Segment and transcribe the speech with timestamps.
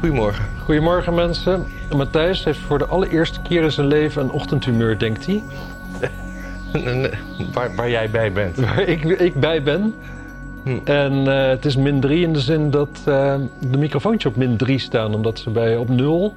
[0.00, 0.44] Goedemorgen.
[0.64, 1.66] Goedemorgen mensen.
[1.96, 5.42] Matthijs heeft voor de allereerste keer in zijn leven een ochtendhumeur, denkt hij.
[7.54, 8.56] waar, waar jij bij bent.
[8.64, 9.94] Waar ik, ik bij ben.
[10.64, 10.78] Hm.
[10.84, 14.56] En eh, het is min 3 in de zin dat eh, de microfoontjes op min
[14.56, 16.34] 3 staan, omdat ze bij op 0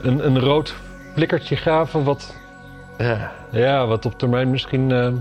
[0.00, 0.74] een, een rood
[1.14, 2.34] flikkertje gaven, wat,
[2.98, 5.12] Ja, ja, wat op termijn misschien eh,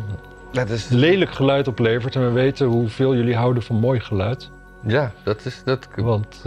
[0.51, 2.15] dat is, lelijk geluid oplevert.
[2.15, 4.49] En we weten hoeveel jullie houden van mooi geluid.
[4.81, 5.61] ja, dat is...
[5.65, 6.43] Dat, Want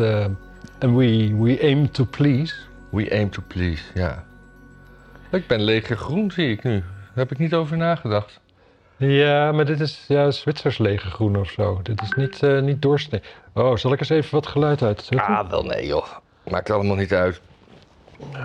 [0.80, 2.54] en we, we aim to please.
[2.90, 4.24] we aim to please, ja.
[5.30, 6.72] Ik ben leger groen, zie ik nu.
[6.80, 8.40] Daar heb ik niet over nagedacht.
[8.96, 11.80] Ja, maar dit is ja, Zwitsers legergroen of zo.
[11.82, 13.22] Dit is niet, eh niet doorsnee.
[13.54, 15.26] Oh, zal ik eens even wat geluid uitzetten?
[15.26, 16.06] Ah, wel nee joh.
[16.48, 17.40] Maakt allemaal niet uit.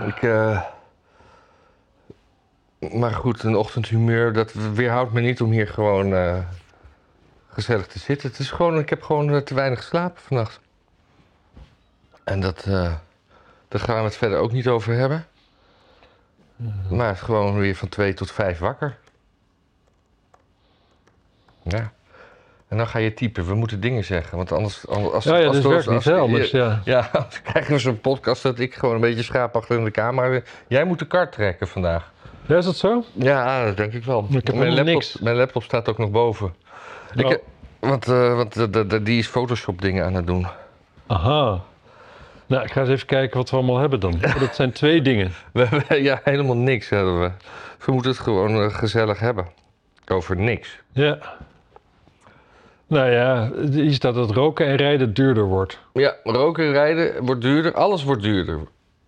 [0.07, 0.61] Ik, eh,
[2.93, 6.37] Maar goed, een ochtendhumeur, dat weerhoudt me niet om hier gewoon eh,
[7.47, 8.29] gezellig te zitten.
[8.29, 10.59] Het is gewoon, ik heb gewoon te weinig geslapen vannacht.
[12.25, 12.93] En dat, eh,
[13.67, 15.25] daar gaan we het verder ook niet over hebben.
[16.89, 18.97] Maar het is gewoon weer van twee tot vijf wakker.
[21.63, 21.91] Ja.
[22.67, 23.45] En dan ga je typen.
[23.45, 24.37] We moeten dingen zeggen.
[24.37, 24.87] Want anders...
[24.87, 26.51] als, ja, ja, als als- werkt niet als- anders.
[26.51, 26.81] Ja.
[26.85, 29.91] ja, dan krijgen we zo'n podcast dat ik gewoon een beetje schaap achter in de
[29.91, 30.43] kamer.
[30.67, 32.11] Jij moet de kar trekken vandaag.
[32.45, 33.03] ja, is dat zo?
[33.13, 34.27] Ja, dat denk ik wel.
[34.29, 35.17] Ik heb mijn, laptop, niks.
[35.19, 36.55] mijn laptop staat ook nog boven.
[37.15, 37.31] Ik, Oh.
[37.31, 37.37] eh,
[37.79, 40.47] want eh, want de- die is Photoshop dingen aan het doen.
[41.07, 41.61] Aha.
[42.47, 44.13] Nou, ik ga eens even kijken wat we allemaal hebben dan.
[44.13, 45.31] Oh, dat zijn twee dingen.
[45.53, 47.31] We hebben ja, helemaal niks hebben we.
[47.85, 49.45] We moeten het gewoon eh, gezellig hebben.
[50.07, 50.79] Over niks.
[50.91, 51.17] Ja.
[52.87, 55.79] Nou ja, hier staat dat roken en rijden duurder wordt.
[55.93, 57.73] Ja, roken, rijden wordt duurder.
[57.73, 58.59] Alles wordt duurder.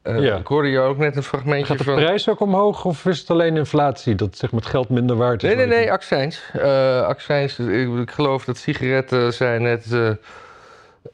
[0.01, 0.35] Eh, Ja.
[0.35, 1.95] Ik hoorde jou ook net een fragmentje Gaat de van...
[1.95, 5.43] prijs ook omhoog of is het alleen inflatie dat zeg maar, het geld minder waard
[5.43, 5.55] is?
[5.55, 6.41] Nee, nee, nee, accijns.
[6.53, 7.59] Eh accijns.
[7.59, 9.85] Ik, ik geloof dat sigaretten zijn net...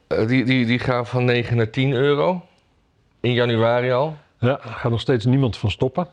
[0.06, 2.46] eh, die, die, die gaan van 9 naar 10 euro.
[3.20, 4.16] In januari al.
[4.38, 6.08] Ja, daar gaat nog steeds niemand van stoppen.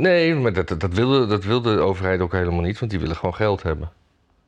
[0.00, 2.78] Nee, maar dat, dat, wilde, dat wilde de overheid ook helemaal niet.
[2.78, 3.90] Want die willen gewoon geld hebben.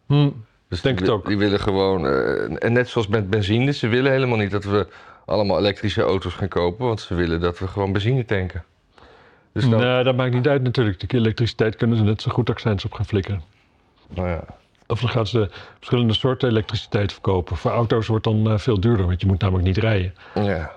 [0.06, 0.31] Hm.
[0.69, 1.26] Dus Denk die, het ook.
[1.26, 2.06] Die willen gewoon...
[2.06, 3.72] eh, en net zoals met benzine.
[3.72, 4.87] Ze willen helemaal niet dat we
[5.27, 6.87] allemaal elektrische auto's gaan kopen.
[6.87, 8.65] Want ze willen dat we gewoon benzine tanken.
[9.53, 11.10] Dus dan, Nee, dat maakt niet uit natuurlijk.
[11.10, 13.43] De elektriciteit kunnen ze net zo goed accijns op gaan flikkeren.
[14.15, 14.44] nou ja.
[14.87, 17.56] Of dan gaan ze verschillende soorten elektriciteit verkopen.
[17.56, 20.15] Voor auto's wordt dan eh, veel duurder, want je moet namelijk niet rijden.
[20.34, 20.72] ja.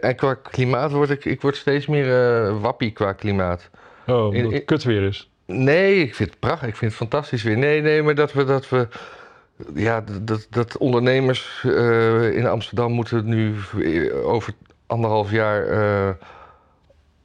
[0.00, 3.70] En qua klimaat word ik, ik word steeds meer eh, wappie qua klimaat.
[4.06, 5.30] Oh, omdat het in- kut weer is.
[5.46, 6.68] Nee, ik vind het prachtig.
[6.68, 7.56] Ik vind het fantastisch weer.
[7.58, 8.44] Nee, nee, maar dat we...
[8.44, 8.88] Dat we
[9.74, 13.54] ja, dat, dat ondernemers eh, in Amsterdam moeten nu
[14.12, 14.52] over
[14.86, 15.66] anderhalf jaar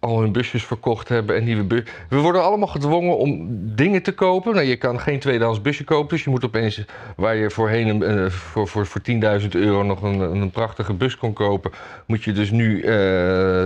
[0.06, 1.84] al hun busjes verkocht hebben en nieuwe bus.
[2.10, 4.54] We worden allemaal gedwongen om dingen te kopen.
[4.54, 6.84] Nou, je kan geen tweedehands busje kopen, dus je moet opeens
[7.16, 11.18] waar je voorheen een, eh, voor, voor, voor 10.000 euro nog een, een prachtige bus
[11.18, 11.72] kon kopen,
[12.06, 13.66] moet je dus nu eh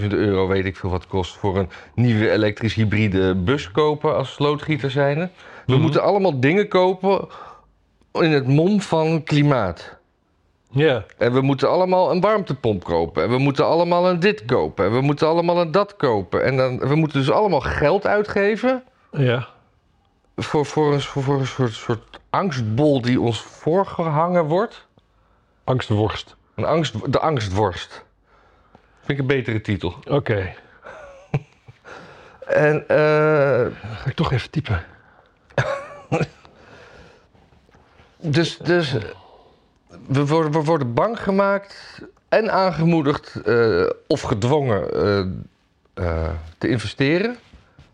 [0.00, 4.32] 80.000 euro, weet ik veel wat kost, voor een nieuwe elektrisch hybride bus kopen als
[4.32, 5.28] slootgieter zijnde.
[5.66, 5.80] We Mhm.
[5.82, 7.28] moeten allemaal dingen kopen
[8.12, 9.99] in het mom van klimaat.
[10.72, 13.22] Ja, En we moeten allemaal een warmtepomp kopen.
[13.22, 14.84] En we moeten allemaal een dit kopen.
[14.84, 16.44] En we moeten allemaal een dat kopen.
[16.44, 19.48] En dan, we moeten dus allemaal geld uitgeven ja.
[20.36, 24.86] voor, voor, een, voor een soort, soort angstbol die ons voorgehangen wordt.
[25.64, 26.36] Angstworst.
[26.54, 28.04] Een angst, de angstworst.
[28.98, 29.94] Vind ik een betere titel.
[30.08, 30.54] Oké,
[32.46, 34.84] En eh, ga ik toch even typen.
[38.16, 38.96] dus, dus
[40.06, 45.18] we, worden, bang gemaakt en aangemoedigd eh, of gedwongen eh,
[45.94, 46.28] eh,
[46.58, 47.36] te investeren.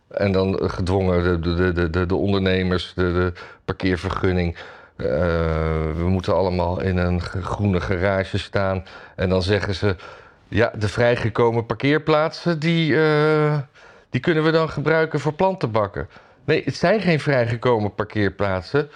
[0.09, 3.33] En dan gedwongen de, de, de, de, de ondernemers, de, de
[3.65, 4.57] parkeervergunning.
[4.97, 8.85] We moeten allemaal in een groene garage staan.
[9.17, 9.97] En dan zeggen ze,
[10.49, 12.97] ja, de vrijgekomen parkeerplaatsen, die,
[14.11, 16.09] die kunnen we dan gebruiken voor plantenbakken.
[16.45, 18.91] Nee, het zijn geen vrijgekomen parkeerplaatsen.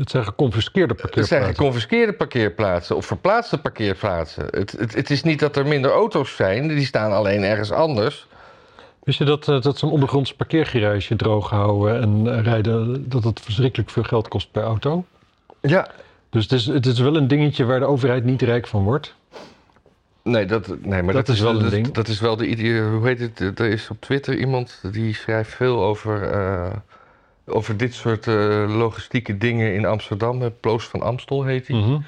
[0.00, 1.54] Het zijn geconfiskeerde Het zijn parkeerplaatsen.
[1.54, 4.44] geconfiskeerde parkeerplaatsen of verplaatste parkeerplaatsen.
[4.50, 8.26] Het, het, het is niet dat er minder auto's zijn, die staan alleen ergens anders.
[9.02, 13.40] Wist je dat, eh, dat zo'n ondergrondse parkeergarage droog houden en eh, rijden, dat het
[13.40, 15.04] verschrikkelijk veel geld kost per auto?
[15.60, 15.88] Ja.
[16.30, 19.14] Dus het is, het is wel een dingetje waar de overheid niet rijk van wordt.
[20.22, 21.90] Nee, dat, nee maar Dat dat, is wel een dat, ding.
[21.92, 22.82] Dat is wel de idee.
[22.82, 23.58] Hoe heet het?
[23.58, 26.70] Er is op Twitter iemand die schrijft veel over, eh,
[27.46, 30.52] over dit soort eh, logistieke dingen in Amsterdam.
[30.60, 31.76] Ploos van Amstel heet hij.
[31.76, 31.98] Mhm.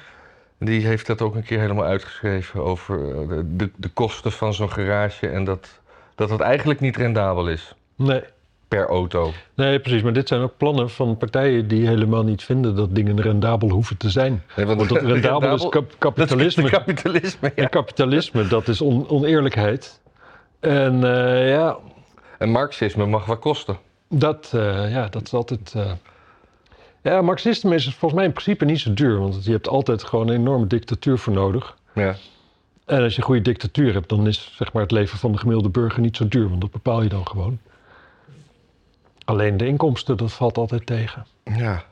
[0.59, 4.53] Die heeft dat ook een keer helemaal uitgeschreven over eh, de, de, de kosten van
[4.53, 5.79] zo'n garage en dat,
[6.15, 7.75] dat het eigenlijk niet rendabel is.
[7.95, 8.21] Nee.
[8.67, 9.31] per auto.
[9.55, 10.01] Nee, precies.
[10.01, 13.97] Maar dit zijn ook plannen van partijen die helemaal niet vinden dat dingen rendabel hoeven
[13.97, 14.43] te zijn.
[14.55, 16.61] Nee, Want dat rendabel is kap- kapitalisme.
[16.63, 17.63] Dat is kapitalisme, ja.
[17.63, 19.99] En kapitalisme, dat is on- oneerlijkheid.
[20.59, 21.77] En eh, ja,
[22.37, 23.77] En marxisme mag wat kosten.
[24.13, 25.73] Dat, eh, ja, dat is altijd.
[25.75, 25.91] eh,
[27.01, 29.19] Ja, marxisme is volgens mij in principe niet zo duur.
[29.19, 31.77] Want je hebt altijd gewoon een enorme dictatuur voor nodig.
[31.93, 32.15] Ja.
[32.85, 35.37] En als je een goede dictatuur hebt, dan is zeg maar, het leven van de
[35.37, 36.49] gemiddelde burger niet zo duur.
[36.49, 37.59] Want dat bepaal je dan gewoon.
[39.25, 41.25] Alleen de inkomsten, dat valt altijd tegen.
[41.43, 41.83] ja.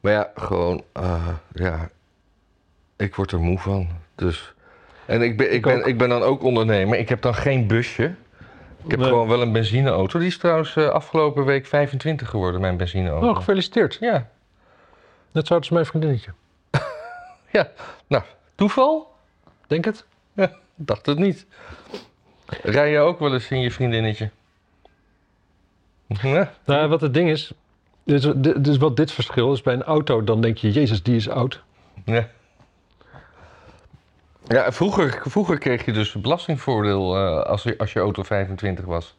[0.00, 1.90] Maar ja, gewoon, eh, ja,
[2.96, 3.88] ik word er moe van.
[4.14, 4.52] Dus.
[5.06, 5.86] En ik ben, ik, Ik ben, ook.
[5.86, 6.98] ik ben dan ook ondernemer.
[6.98, 8.14] Ik heb dan geen busje.
[8.84, 9.08] Ik heb Nee.
[9.08, 10.18] gewoon wel een benzineauto.
[10.18, 13.28] Die is trouwens eh, afgelopen week 25 geworden, mijn benzineauto.
[13.28, 13.96] Oh, gefeliciteerd.
[14.00, 14.28] Ja,
[15.32, 16.30] Net zo oud als mijn vriendinnetje.
[17.52, 17.70] ja.
[18.06, 18.22] Nou,
[18.54, 19.14] toeval?
[19.66, 20.04] Denk het?
[20.32, 21.46] Ja, dacht het niet.
[22.62, 24.30] Rij je ook wel eens in je vriendinnetje?
[26.06, 26.52] Ja.
[26.64, 27.52] Nou, wat het ding is,
[28.04, 28.28] dus,
[28.58, 31.62] dus wat dit verschil is bij een auto, dan denk je, Jezus, die is oud.
[32.04, 32.28] Ja.
[34.54, 39.16] Ja, vroeger, vroeger kreeg je dus belastingvoordeel eh, als, je, als je auto 25 was.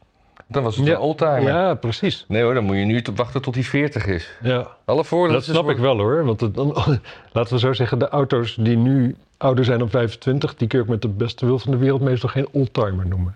[0.48, 0.94] Dan was het Ja.
[0.94, 1.42] een oldtimer.
[1.42, 2.25] Ja, precies.
[2.28, 4.30] Nee hoor, dan moet je nu te wachten tot hij 40 is.
[4.42, 4.68] Ja.
[4.86, 5.42] Alle voordelen.
[5.45, 6.25] Dat snap ik wel hoor.
[6.25, 6.68] Want het, dan,
[7.33, 10.83] laten we zo zeggen, de auto's die nu ouder zijn dan 25, die kun je
[10.83, 13.34] ook met de beste wil van de wereld meestal geen oldtimer noemen.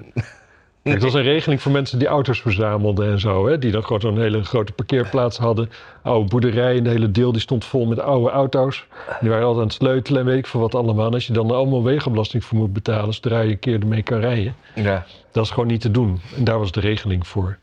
[0.85, 3.47] Kijk, dat was een regeling voor mensen die auto's verzamelden en zo.
[3.47, 3.59] Hè?
[3.59, 5.69] Die dan gewoon zo'n hele grote parkeerplaats hadden.
[6.01, 8.85] Oude boerderijen, de hele deel die stond vol met oude auto's.
[9.19, 11.05] Die waren altijd aan het sleutelen en weet ik veel wat allemaal.
[11.05, 14.19] En als je dan allemaal wegenbelasting voor moet betalen, zodra je een keer ermee kan
[14.19, 14.55] rijden.
[14.75, 15.05] Ja.
[15.31, 16.19] Dat is gewoon niet te doen.
[16.37, 17.57] En daar was de regeling voor.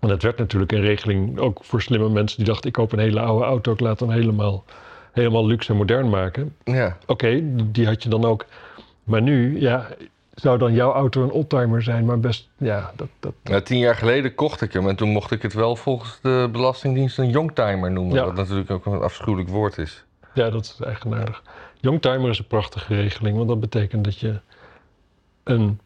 [0.00, 2.98] En het werd natuurlijk een regeling ook voor slimme mensen die dachten: ik koop een
[2.98, 4.64] hele oude auto, ik laat hem helemaal,
[5.12, 6.56] helemaal luxe en modern maken.
[6.64, 6.96] ja.
[7.06, 7.40] Oké,
[7.70, 8.46] die had je dan ook.
[9.04, 9.88] Maar nu, ja,
[10.34, 13.94] zou dan jouw auto een oldtimer zijn, maar best, ja, dat, dat, Nou, tien jaar
[13.94, 17.90] geleden kocht ik hem en toen mocht ik het wel volgens de Belastingdienst een youngtimer
[17.90, 18.14] noemen.
[18.14, 18.24] Ja.
[18.24, 20.04] Wat natuurlijk ook een afschuwelijk woord is.
[20.34, 21.42] ja, dat is eigenaardig.
[21.80, 24.40] Youngtimer is een prachtige regeling, want dat betekent dat je
[25.44, 25.80] een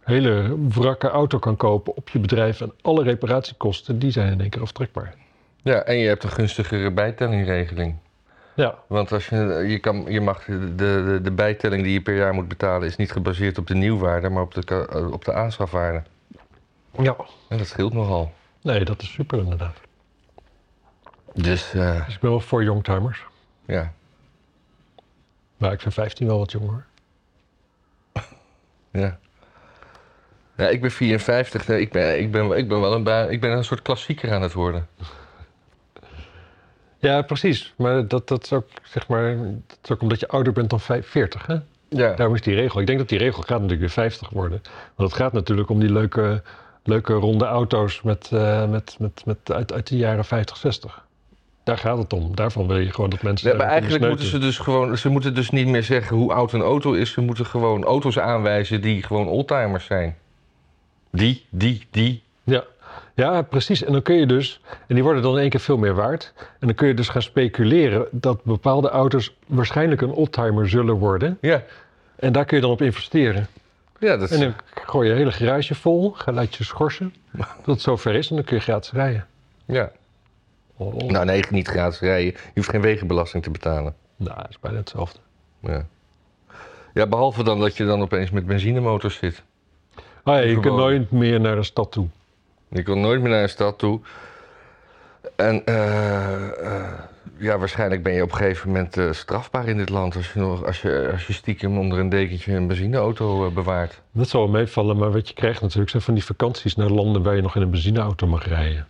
[0.00, 4.50] hele wrakke auto kan kopen op je bedrijf en alle reparatiekosten, die zijn in één
[4.50, 5.14] keer aftrekbaar.
[5.62, 7.96] Ja, en je hebt een gunstigere bijtellingregeling.
[8.56, 9.36] Ja, Want als je,
[9.68, 12.96] je, kan, je mag de, de, de bijtelling die je per jaar moet betalen is
[12.96, 16.02] niet gebaseerd op de nieuwwaarde, maar op de, eh, op de aanschafwaarde.
[16.98, 17.16] ja.
[17.48, 18.32] En dat scheelt nogal.
[18.62, 19.76] Nee, dat is super inderdaad.
[21.34, 23.24] Dus eh, Dus ik ben wel voor youngtimers.
[23.64, 23.92] ja.
[25.56, 26.84] Maar ik vind 15 wel wat jonger.
[28.90, 29.18] Ja.
[30.56, 31.66] Ja, ik ben 54.
[31.66, 34.42] Nee, ik, ben, ik, ben, ik ben wel een, ik ben een soort klassieker aan
[34.42, 34.88] het worden.
[37.04, 37.74] Ja, precies.
[37.76, 40.80] Maar dat, dat, is ook, zeg maar, dat is ook omdat je ouder bent dan
[40.80, 41.46] vijf- 40.
[41.46, 41.56] Hè?
[41.88, 42.14] Ja.
[42.14, 42.80] Daarom is die regel.
[42.80, 44.62] Ik denk dat die regel gaat natuurlijk weer 50 worden.
[44.94, 46.42] Want het gaat natuurlijk om die leuke,
[46.84, 51.04] leuke ronde auto's met, eh, met, met, met, uit, uit de jaren 50, 60.
[51.64, 52.34] Daar gaat het om.
[52.36, 53.50] Daarvan wil je gewoon dat mensen.
[53.50, 54.98] Ja, maar eigenlijk moeten ze dus gewoon...
[54.98, 57.12] Ze moeten dus niet meer zeggen hoe oud een auto is.
[57.12, 60.16] Ze moeten gewoon auto's aanwijzen die gewoon oldtimers zijn.
[61.10, 62.22] Die, die, die.
[62.44, 62.64] Ja.
[63.14, 63.84] Ja, precies.
[63.84, 64.60] En dan kun je dus.
[64.86, 66.32] En die worden dan in één keer veel meer waard.
[66.36, 71.38] En dan kun je dus gaan speculeren dat bepaalde auto's waarschijnlijk een oldtimer zullen worden.
[71.40, 71.62] Ja,
[72.16, 73.46] En daar kun je dan op investeren.
[73.98, 77.14] ja dat En dan gooi je hele garage vol, ga laat je schorsen.
[77.36, 79.26] Dat het zover is en dan kun je gratis rijden.
[79.64, 79.90] ja.
[80.76, 80.94] Oh.
[80.94, 82.24] Nou nee, niet gratis rijden.
[82.32, 83.94] Je hoeft geen wegenbelasting te betalen.
[84.16, 85.18] Nou, dat is bijna hetzelfde.
[85.60, 85.86] Ja.
[86.94, 89.42] ja, behalve dan dat je dan opeens met benzinemotors zit.
[90.22, 92.08] Ah, ja, je kunt nooit meer naar de stad toe.
[92.74, 94.00] Je kon nooit meer naar een stad toe.
[95.36, 96.92] En eh, eh,
[97.38, 100.40] ja, waarschijnlijk ben je op een gegeven moment eh, strafbaar in dit land als je,
[100.40, 104.00] nog, als, je, als je stiekem onder een dekentje een benzineauto bewaart.
[104.12, 107.22] Dat zal wel meevallen, maar wat je krijgt natuurlijk zijn van die vakanties naar landen
[107.22, 108.86] waar je nog in een benzineauto mag rijden.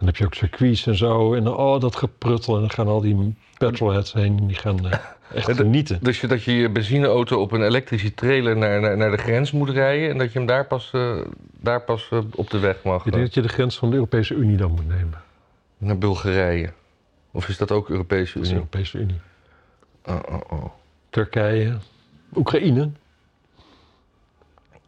[0.00, 1.34] Dan heb je ook circuits en zo.
[1.34, 2.54] En dan, oh, dat gepruttel.
[2.54, 4.38] En dan gaan al die petrolheads heen.
[4.38, 4.98] En die gaan eh,
[5.34, 5.98] echt genieten.
[6.02, 9.50] Dus je, dat je je benzineauto op een elektrische trailer naar, naar, naar de grens
[9.52, 11.18] moet rijden en dat je hem daar pas, eh,
[11.60, 13.06] daar pas eh, op de weg mag.
[13.06, 15.22] Ik denk dat je de grens van de Europese Unie dan moet nemen.
[15.78, 16.72] Naar Bulgarije.
[17.30, 18.54] Of is dat ook Europese Dat is Unie?
[18.54, 19.20] Europese Unie.
[20.06, 20.64] Oh, oh, oh.
[21.10, 21.76] Turkije,
[22.34, 22.90] Oekraïne,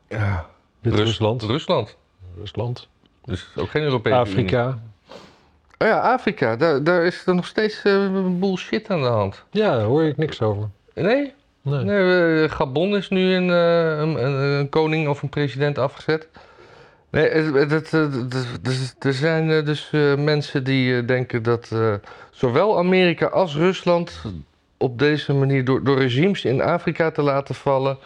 [0.09, 0.47] Ja.
[0.81, 1.97] Wit-Rusland, Rusland.
[2.39, 2.89] Rusland,
[3.25, 4.55] Dus ook geen Europese Unie.
[5.83, 6.57] Oh ja, Afrika.
[6.57, 9.45] Daar, daar is er nog steeds eh, een boel shit aan de hand.
[9.51, 10.69] Ja, daar hoor ik niks over.
[10.95, 11.33] Nee?
[11.63, 11.85] Nee.
[11.85, 16.29] nee eh, Gabon is nu een, eh, een, een, koning of een president afgezet.
[17.11, 17.91] Nee, het, het,
[18.63, 21.71] dus- er zijn dus mensen die denken dat
[22.31, 24.23] zowel Amerika als Rusland
[24.77, 27.99] op deze manier door, door regimes in Afrika te laten vallen,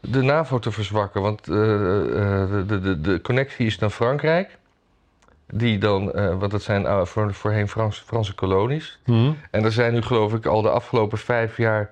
[0.00, 1.22] de NAVO te verzwakken.
[1.22, 4.58] Want de, de, de connectie is naar Frankrijk.
[5.52, 8.98] Die dan, eh, want dat zijn uh, voor, voorheen Frans, Franse kolonies.
[9.06, 9.30] Mhm.
[9.50, 11.90] En er zijn nu geloof ik al de afgelopen vijf jaar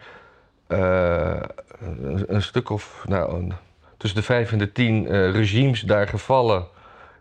[0.67, 1.41] eh,
[1.81, 3.53] een, een stuk of, nou, een-
[3.97, 6.67] tussen de vijf en de tien eh, regimes daar gevallen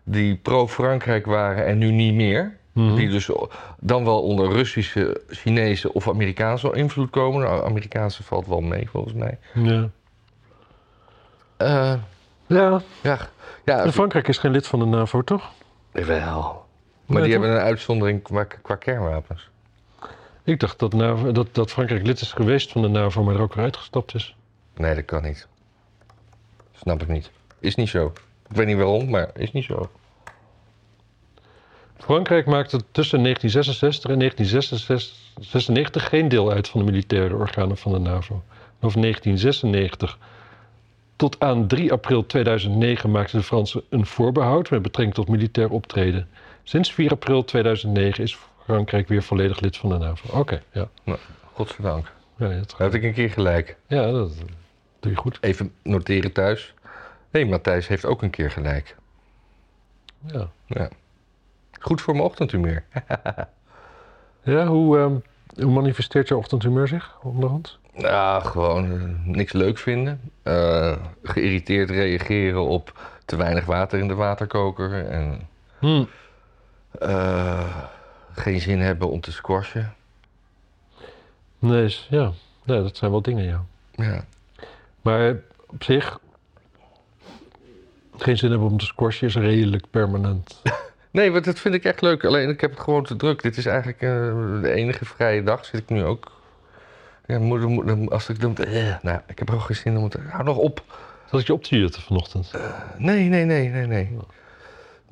[0.04, 2.56] die pro-Frankrijk waren en nu niet meer.
[2.72, 2.94] Mhm.
[2.94, 3.30] Die dus
[3.80, 7.42] dan wel onder Russische, Chinese of Amerikaanse invloed komen.
[7.42, 9.38] Nou, Amerikaanse valt wel mee volgens mij.
[9.54, 9.88] Ja.
[11.56, 11.94] Eh,
[12.46, 13.18] ja, ja,
[13.64, 15.50] ja en Frankrijk is geen lid van de NAVO, toch?
[16.04, 16.66] Wel.
[17.06, 17.40] Maar die toch?
[17.40, 19.48] hebben een uitzondering qua, qua kernwapens.
[20.44, 23.40] Ik dacht dat, NAVO, dat, dat Frankrijk lid is geweest van de NAVO, maar er
[23.40, 24.36] ook weer uitgestapt is.
[24.76, 25.46] Nee, dat kan niet.
[26.72, 27.30] Snap ik niet.
[27.58, 28.12] Is niet zo.
[28.48, 29.90] Ik weet niet waarom, maar is niet zo.
[31.98, 37.98] Frankrijk maakte tussen 1966 en 1996 geen deel uit van de militaire organen van de
[37.98, 38.34] NAVO.
[38.34, 40.18] En Over 1996
[41.18, 46.28] tot aan 3 april 2009 maakten de Fransen een voorbehoud met betrekking tot militair optreden.
[46.62, 50.38] Sinds 4 april 2009 is Frankrijk weer volledig lid van de NAVO.
[50.38, 50.88] Oké, ja.
[51.52, 52.12] Godzijdank.
[52.36, 53.76] Ja, dat, had ik een keer gelijk.
[53.86, 54.32] ja, dat
[55.00, 55.38] doe je goed.
[55.40, 56.74] Even noteren thuis.
[57.30, 58.96] Hé, hey, Matthijs heeft ook een keer gelijk.
[60.26, 60.88] Ja, Ja.
[61.80, 62.84] Goed voor mijn ochtendhumeur.
[64.42, 65.16] ja hoe, ehm,
[65.54, 67.78] hoe manifesteert je ochtendhumeur zich onderhand?
[67.96, 69.02] Ja, gewoon eh,
[69.34, 70.20] niks leuk vinden.
[70.42, 75.06] Eh, geïrriteerd reageren op te weinig water in de waterkoker.
[75.08, 76.04] En Hm.
[76.98, 77.76] eh,
[78.32, 79.94] geen zin hebben om te squashen.
[81.58, 82.32] Nee, ja,
[82.64, 83.64] dat zijn wel dingen, ja.
[83.94, 84.24] Ja.
[85.02, 85.36] Maar
[85.66, 86.18] op zich,
[88.16, 90.60] geen zin hebben om te squashen is redelijk permanent.
[91.10, 92.24] Nee, want dat vind ik echt leuk.
[92.24, 93.42] Alleen ik heb het gewoon te druk.
[93.42, 94.08] Dit is eigenlijk eh,
[94.62, 95.64] de enige vrije dag.
[95.64, 96.32] Zit ik nu ook.
[97.26, 98.56] Ja, moeder, moeder, als ik dan.
[98.56, 100.18] eh, nou, ik heb er ook geen zin om te.
[100.28, 100.82] Hou nog op.
[101.30, 102.52] Zat ik je op te jutten vanochtend?
[102.96, 104.16] Nee, nee, nee, nee, nee.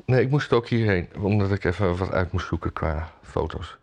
[0.04, 1.08] Nee, ik moest ook hierheen.
[1.20, 3.76] Omdat ik even wat uit moest zoeken qua foto's.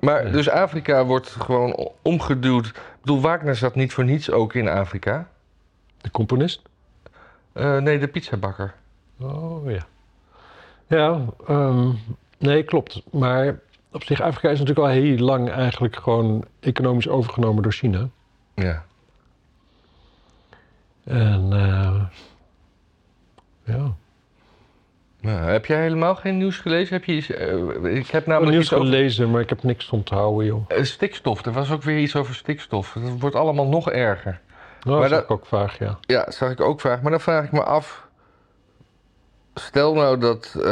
[0.00, 0.30] Maar Ja.
[0.32, 2.66] dus Afrika wordt gewoon omgeduwd.
[2.66, 5.28] Ik bedoel, Wagner zat niet voor niets ook in Afrika.
[6.00, 6.62] De componist?
[7.52, 8.74] Eh, nee, de pizzabakker.
[9.20, 9.86] Oh ja.
[10.86, 11.88] Ja, ehm,
[12.38, 13.02] nee, klopt.
[13.10, 13.58] Maar
[13.92, 18.08] op zich, Afrika is natuurlijk al heel lang eigenlijk gewoon economisch overgenomen door China.
[18.54, 18.84] Ja.
[21.04, 22.00] En eh,
[23.64, 23.94] ja.
[25.20, 26.94] Nou, heb jij helemaal geen nieuws gelezen?
[26.94, 27.56] Heb je iets, eh,
[27.96, 30.64] ik heb Ik namelijk nieuws over gelezen, maar ik heb niks onthouden, joh.
[30.68, 31.44] eh, stikstof.
[31.46, 32.92] Er was ook weer iets over stikstof.
[33.02, 34.40] Dat wordt allemaal nog erger.
[34.82, 35.98] Nou, Maar dat dat- is ook vaag, ja.
[36.00, 37.02] Ja, dat zag ik ook vragen.
[37.02, 38.05] Maar dan vraag ik me af.
[39.60, 40.62] Stel nou dat eh,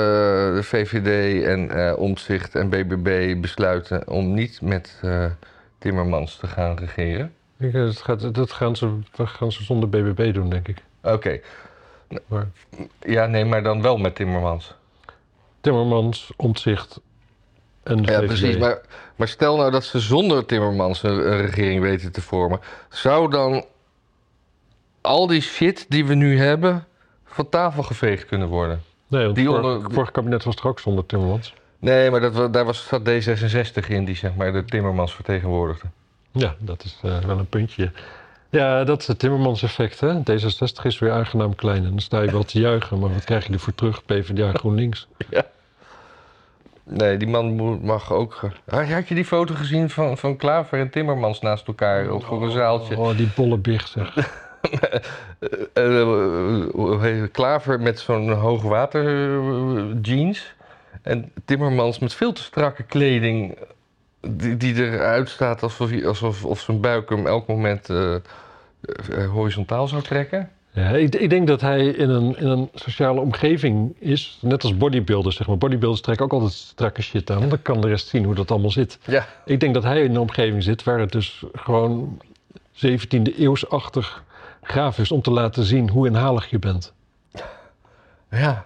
[0.54, 5.24] de VVD en eh Omtzigt en BBB besluiten om niet met eh,
[5.78, 7.34] Timmermans te gaan regeren.
[7.58, 10.82] Ik, Dat, gaat, dat gaan, ze, dat gaan ze zonder BBB doen, denk ik.
[11.02, 11.40] Oké.
[12.26, 12.46] Maar
[13.00, 14.74] Ja, nee, maar dan wel met Timmermans.
[15.60, 17.00] Timmermans, Omtzigt
[17.82, 18.26] en de Ja, VVD.
[18.26, 18.56] precies.
[18.56, 18.80] Maar,
[19.16, 22.60] maar stel nou dat ze zonder Timmermans een, een regering weten te vormen.
[22.88, 23.64] Zou dan
[25.00, 26.86] al die shit die we nu hebben
[27.34, 28.82] van tafel geveegd kunnen worden?
[29.08, 31.54] Nee, want die onder- vorige kabinet was er ook zonder Timmermans.
[31.78, 35.86] Nee, maar dat, daar was, zat D66 in die zeg maar de Timmermans vertegenwoordigde.
[36.32, 37.90] Ja, dat is eh, wel een puntje.
[38.50, 40.18] Ja, dat is het Timmermans-effect, hè.
[40.18, 42.98] D66 is weer aangenaam klein en dan sta je wel te juichen.
[42.98, 44.04] Maar wat krijg je ervoor terug?
[44.04, 45.06] PvdA GroenLinks.
[46.86, 48.40] Nee, die man mag ook.
[48.70, 52.50] Had je die foto gezien van, van Klaver en Timmermans naast elkaar op voor een
[52.50, 52.98] zaaltje?
[52.98, 54.14] Oh, die bolle big, zeg.
[55.72, 57.30] Eh, eh, het?
[57.30, 60.54] Klaver met zo'n hoogwater eh, jeans.
[61.02, 63.58] En Timmermans met veel te strakke kleding.
[64.20, 68.20] Die, die eruit staat alsof, alsof of zijn buik hem elk moment eh, eh,
[69.30, 70.50] horizontaal zou trekken.
[70.72, 74.76] Ja, ik, ik denk dat hij in een, in een sociale omgeving is, net als
[74.76, 75.58] bodybuilders, zeg maar.
[75.58, 77.48] Bodybuilders trekken ook altijd strakke shit aan.
[77.48, 78.98] Dan kan de rest zien hoe dat allemaal zit.
[79.04, 82.18] Ja, Ik denk dat hij in een omgeving zit waar het dus gewoon
[82.72, 84.22] 17e eeuwsachtig
[84.64, 86.92] gaaf is om te laten zien hoe inhalig je bent.
[88.30, 88.64] ja.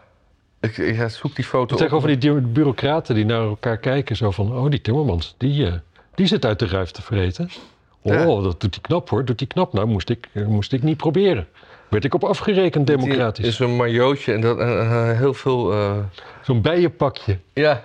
[0.60, 1.80] Ik, ik zoek die foto op.
[1.80, 5.72] Tegenover die du- bureaucraten die naar elkaar kijken, zo van: oh, die Timmermans, die, eh,
[6.14, 7.50] die zit uit de ruif te vreten.
[8.02, 8.24] Oh, Ja.
[8.24, 9.72] dat doet hij knap hoor, doet hij knap.
[9.72, 11.46] Nou, moest ik, eh, moest ik niet proberen.
[11.88, 13.46] Werd ik op afgerekend democratisch.
[13.46, 15.74] Is een majootje en dat, eh, heel veel.
[16.42, 17.38] Zo'n bijenpakje.
[17.54, 17.82] ja,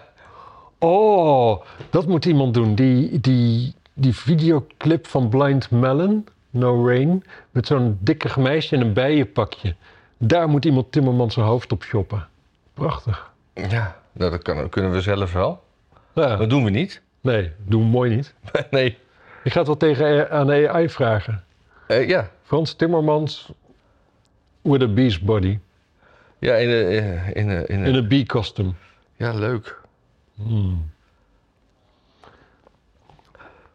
[0.80, 2.76] Oh, dat moet iemand doen.
[2.76, 8.94] Die, die, die videoclip van Blind Melon, No Rain, met zo'n dikke meisje in een
[8.94, 9.76] bijenpakje.
[10.18, 12.28] Daar moet iemand Timmermans zijn hoofd op shoppen.
[12.74, 13.32] Prachtig.
[13.54, 15.64] ja nou, dat kan, kunnen we zelf wel.
[16.14, 17.02] Ja, Dat doen we niet.
[17.22, 18.34] nee, doe hem mooi niet.
[18.72, 18.98] nee.
[19.44, 21.44] Ik ga het wel tegen aan de AI vragen.
[21.88, 22.30] Eh, ja.
[22.44, 23.52] Frans Timmermans
[24.62, 25.60] with a beast body.
[26.40, 26.90] ja, in een.
[27.34, 28.72] In, een- in, een- In een bee costume.
[29.16, 29.80] Ja, leuk.
[30.36, 30.92] Hmm.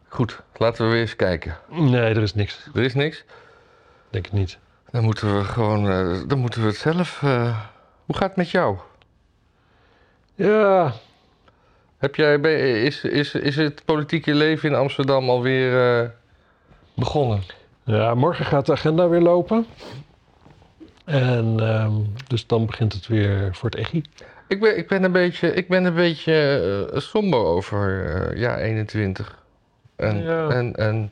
[0.07, 1.57] Goed, laten we weer eens kijken.
[1.69, 2.67] Nee, er is niks.
[2.73, 3.23] Er is niks.
[4.09, 4.57] Denk ik niet.
[4.91, 7.23] Dan moeten we gewoon, eh, dan moeten we het zelf.
[7.23, 7.57] eh,
[8.05, 8.77] hoe gaat het met jou?
[10.35, 10.93] Ja,
[11.97, 12.35] Heb jij,
[12.83, 16.09] is, is, is het politieke leven in Amsterdam alweer eh,
[16.95, 17.41] begonnen?
[17.83, 19.65] ja morgen gaat de agenda weer lopen.
[21.05, 21.93] En ehm,
[22.27, 24.03] dus dan begint het weer voor het EGI.
[24.47, 29.43] Ik ben, ik ben een beetje, ik ben een beetje somber over ja 21.
[29.99, 30.49] En, Ja.
[30.49, 31.11] en, en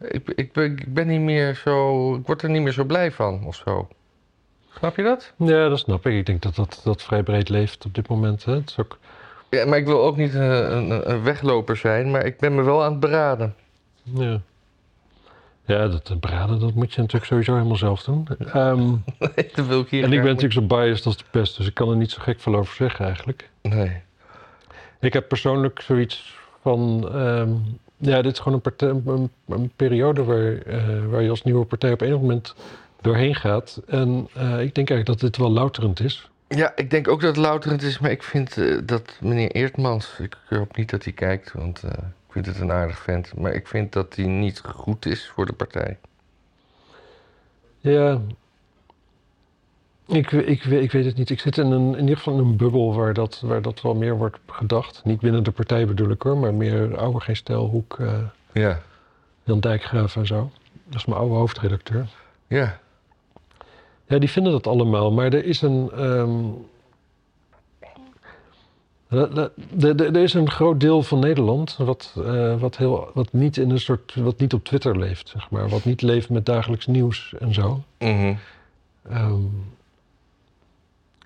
[0.00, 3.12] ik, ik, ben, ik ben niet meer zo, ik word er niet meer zo blij
[3.12, 3.88] van of zo.
[4.78, 5.32] Snap je dat?
[5.36, 6.12] Ja, dat snap ik.
[6.14, 8.44] Ik denk dat dat, dat vrij breed leeft op dit moment.
[8.44, 8.52] Hè.
[8.54, 8.98] Het is ook,
[9.50, 12.62] Ja, maar ik wil ook niet eh, een, een wegloper zijn, maar ik ben me
[12.62, 13.54] wel aan het beraden.
[14.02, 14.40] ja.
[15.64, 18.28] Ja, dat eh, braden, dat moet je natuurlijk sowieso helemaal zelf doen.
[19.54, 21.74] Dat wil ik hier en ik ben natuurlijk zo biased als de pest, dus ik
[21.74, 23.50] kan er niet zo gek veel over zeggen eigenlijk.
[23.62, 24.00] Nee.
[25.00, 27.08] Ik heb persoonlijk zoiets van...
[27.12, 27.50] ehm,
[27.98, 31.64] ja, dit is gewoon een, partij, een, een periode waar, eh, waar je als nieuwe
[31.64, 32.54] partij op enig moment
[33.00, 33.80] doorheen gaat.
[33.86, 36.30] En eh, ik denk eigenlijk dat dit wel louterend is.
[36.48, 40.18] Ja, ik denk ook dat het louterend is, maar ik vind eh, dat meneer Eertmans,
[40.18, 43.66] ik hoop niet dat hij kijkt, want ik vind het een aardig vent, maar ik
[43.66, 45.96] vind dat hij niet goed is voor de partij.
[47.80, 48.20] Ja,
[50.08, 51.30] ik, ik, ik weet het niet.
[51.30, 53.94] Ik zit in, een, in ieder geval in een bubbel waar dat, waar dat wel
[53.94, 55.00] meer wordt gedacht.
[55.04, 58.18] Niet binnen de partij bedoel ik hoor, maar meer oude geen stijlhoek, eh
[58.52, 58.80] Ja,
[59.44, 60.50] Jan Dijkgraaf en zo.
[60.84, 62.06] Dat is mijn oude hoofdredacteur.
[62.46, 62.78] ja,
[64.06, 65.90] Ja, die vinden dat allemaal, maar er is een.
[65.92, 66.44] ehm,
[69.78, 73.80] er- is een groot deel van Nederland wat, eh, wat, heel, wat, niet in een
[73.80, 75.68] soort, wat niet op Twitter leeft, zeg maar.
[75.68, 77.82] Wat niet leeft met dagelijks nieuws en zo.
[77.98, 78.34] Ehm,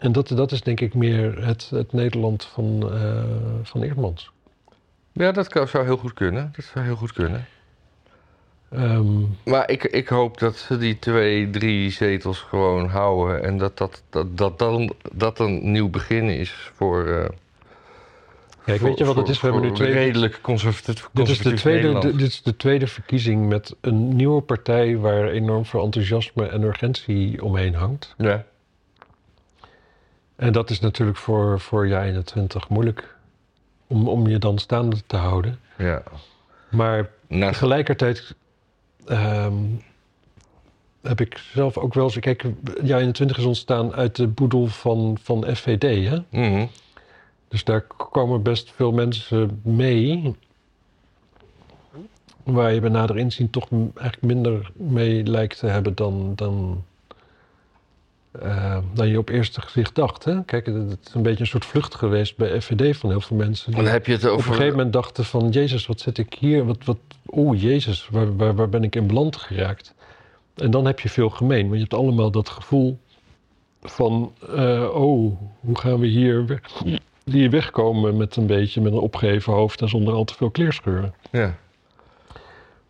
[0.03, 3.25] en dat, dat is denk ik meer het, het Nederland van, eh
[3.63, 4.31] van Eerdmans.
[5.13, 6.53] ja dat kan, zou heel goed kunnen.
[6.57, 7.47] Dat zou heel goed kunnen.
[8.71, 13.79] Ehm, Maar ik, ik hoop dat ze die twee, drie zetels gewoon houden en dat
[13.79, 17.07] dat, dat, dat, dan, dat een nieuw begin is voor.
[17.07, 17.29] eh,
[18.65, 19.41] Kijk, voor- weet je wat het is?
[19.41, 23.49] We hebben nu twee, redelijk conservatief, Dit is, de tweede, dit is de tweede verkiezing
[23.49, 28.15] met een nieuwe partij waar enorm veel enthousiasme en urgentie omheen hangt.
[28.19, 28.45] Ja,
[30.37, 33.17] En dat is natuurlijk voor, voor jaar 21 moeilijk
[33.87, 35.59] om, om je dan staande te houden.
[35.79, 36.03] ja.
[36.71, 38.35] Maar Naast, tegelijkertijd
[39.05, 39.55] ehm,
[41.03, 42.19] heb ik zelf ook wel eens...
[42.19, 42.45] Kijk,
[42.83, 46.19] jaar 21 is ontstaan uit de boedel van, van FVD, hè?
[46.31, 46.67] Mhm.
[47.49, 50.35] Dus daar komen best veel mensen mee.
[52.43, 56.85] Waar je bij nader inzien toch eigenlijk minder mee lijkt te hebben dan, dan,
[58.33, 60.25] eh, dan je op eerste gezicht dacht.
[60.25, 60.45] Hè?
[60.45, 63.37] Kijk, het het is een beetje een soort vlucht geweest bij FVD van heel veel
[63.37, 63.73] mensen.
[63.73, 64.49] Dan heb je het op over.
[64.51, 65.51] een gegeven moment dachten van...
[65.51, 66.65] Jezus, wat zit ik hier?
[66.65, 69.95] Wat, wat, oh, Jezus, waar, waar, waar ben ik in beland geraakt?
[70.55, 71.63] En dan heb je veel gemeen.
[71.63, 72.99] Want je hebt allemaal dat gevoel
[73.83, 74.33] van...
[74.55, 76.61] eh, oh, hoe gaan we hier weg,
[77.25, 78.81] hier wegkomen met een beetje...
[78.81, 81.15] met een opgeheven hoofd en zonder al te veel kleerscheuren.
[81.31, 81.55] Ja.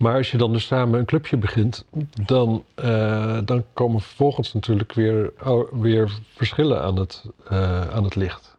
[0.03, 1.85] Maar als je dan dus samen een clubje begint...
[2.27, 8.15] dan, eh, dan komen vervolgens natuurlijk weer, ou- weer verschillen aan het, eh, aan het
[8.15, 8.57] licht.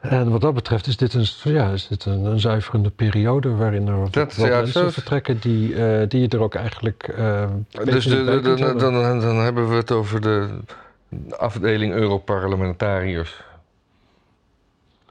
[0.00, 3.88] En wat dat betreft is dit een, ja, is dit een, een zuiverende periode waarin
[3.88, 7.14] er Dat- ja, mensen vertrekken die, eh, die je er ook eigenlijk.
[7.84, 10.48] Dus de, de- dan, dan, dan hebben we het over de
[11.36, 13.42] afdeling Europarlementariërs.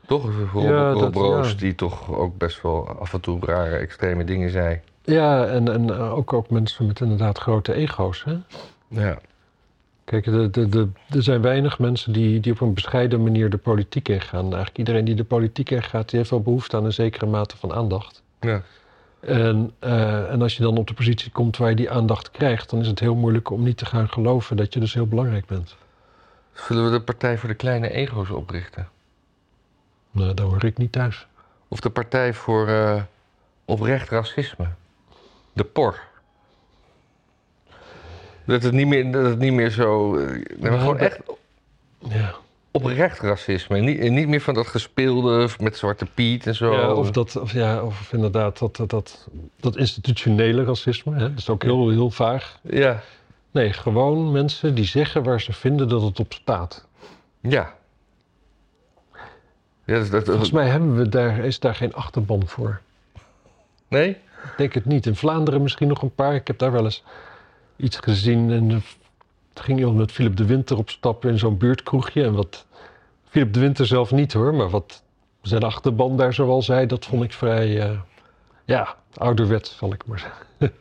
[0.07, 0.29] Toch?
[0.53, 1.55] Rob, Ja, Rob dat- Roos, ja.
[1.57, 4.79] die toch ook best wel af en toe rare, extreme dingen zei.
[5.03, 8.23] Ja, en, en eh, ook, ook mensen met inderdaad grote ego's.
[8.23, 8.35] Hè?
[8.87, 9.17] Ja.
[10.03, 13.57] Kijk, de, de, de, er zijn weinig mensen die, die op een bescheiden manier de
[13.57, 14.43] politiek ingaan.
[14.43, 17.73] Eigenlijk iedereen die de politiek ingaat, die heeft wel behoefte aan een zekere mate van
[17.73, 18.21] aandacht.
[18.39, 18.61] ja.
[19.19, 22.69] En, eh, en als je dan op de positie komt waar je die aandacht krijgt,
[22.69, 25.45] dan is het heel moeilijk om niet te gaan geloven dat je dus heel belangrijk
[25.45, 25.75] bent.
[26.53, 28.87] Zullen we de Partij voor de Kleine Ego's oprichten?
[30.15, 31.27] Nou, daar hoor ik niet thuis.
[31.67, 33.01] Of de Partij voor eh,
[33.65, 34.67] Oprecht Racisme?
[35.53, 35.99] De POR.
[38.45, 40.15] Dat het niet meer, dat het niet meer zo...
[40.17, 41.19] eh, nee, maar Ja, gewoon echt
[41.99, 42.33] Ja.
[42.71, 43.79] oprecht racisme.
[43.79, 46.73] Niet, en niet meer van dat gespeelde met Zwarte Piet en zo.
[46.73, 49.27] Ja, of, dat, of, ja, of inderdaad dat, dat, dat,
[49.59, 51.13] dat institutionele racisme.
[51.13, 51.19] Hè?
[51.19, 52.59] Dat is ook heel, heel vaag.
[52.61, 53.01] Ja,
[53.51, 56.85] Nee, gewoon mensen die zeggen waar ze vinden dat het op staat.
[57.41, 57.73] ja.
[59.85, 62.81] Ja dus dat, Volgens mij hebben we daar, is daar geen achterban voor.
[63.87, 64.09] Nee?
[64.43, 65.05] Ik denk het niet.
[65.05, 66.35] In Vlaanderen misschien nog een paar.
[66.35, 67.03] Ik heb daar wel eens
[67.75, 68.51] iets gezien.
[68.51, 68.71] En
[69.53, 72.23] er ging iemand met Philip de Winter op stap in zo'n buurtkroegje.
[72.23, 72.65] En wat
[73.29, 75.03] Philip de Winter zelf niet hoor, maar wat
[75.41, 77.99] zijn achterban daar zoal zei, dat vond ik vrij, eh,
[78.65, 80.73] ja, ouderwets zal ik maar zeggen.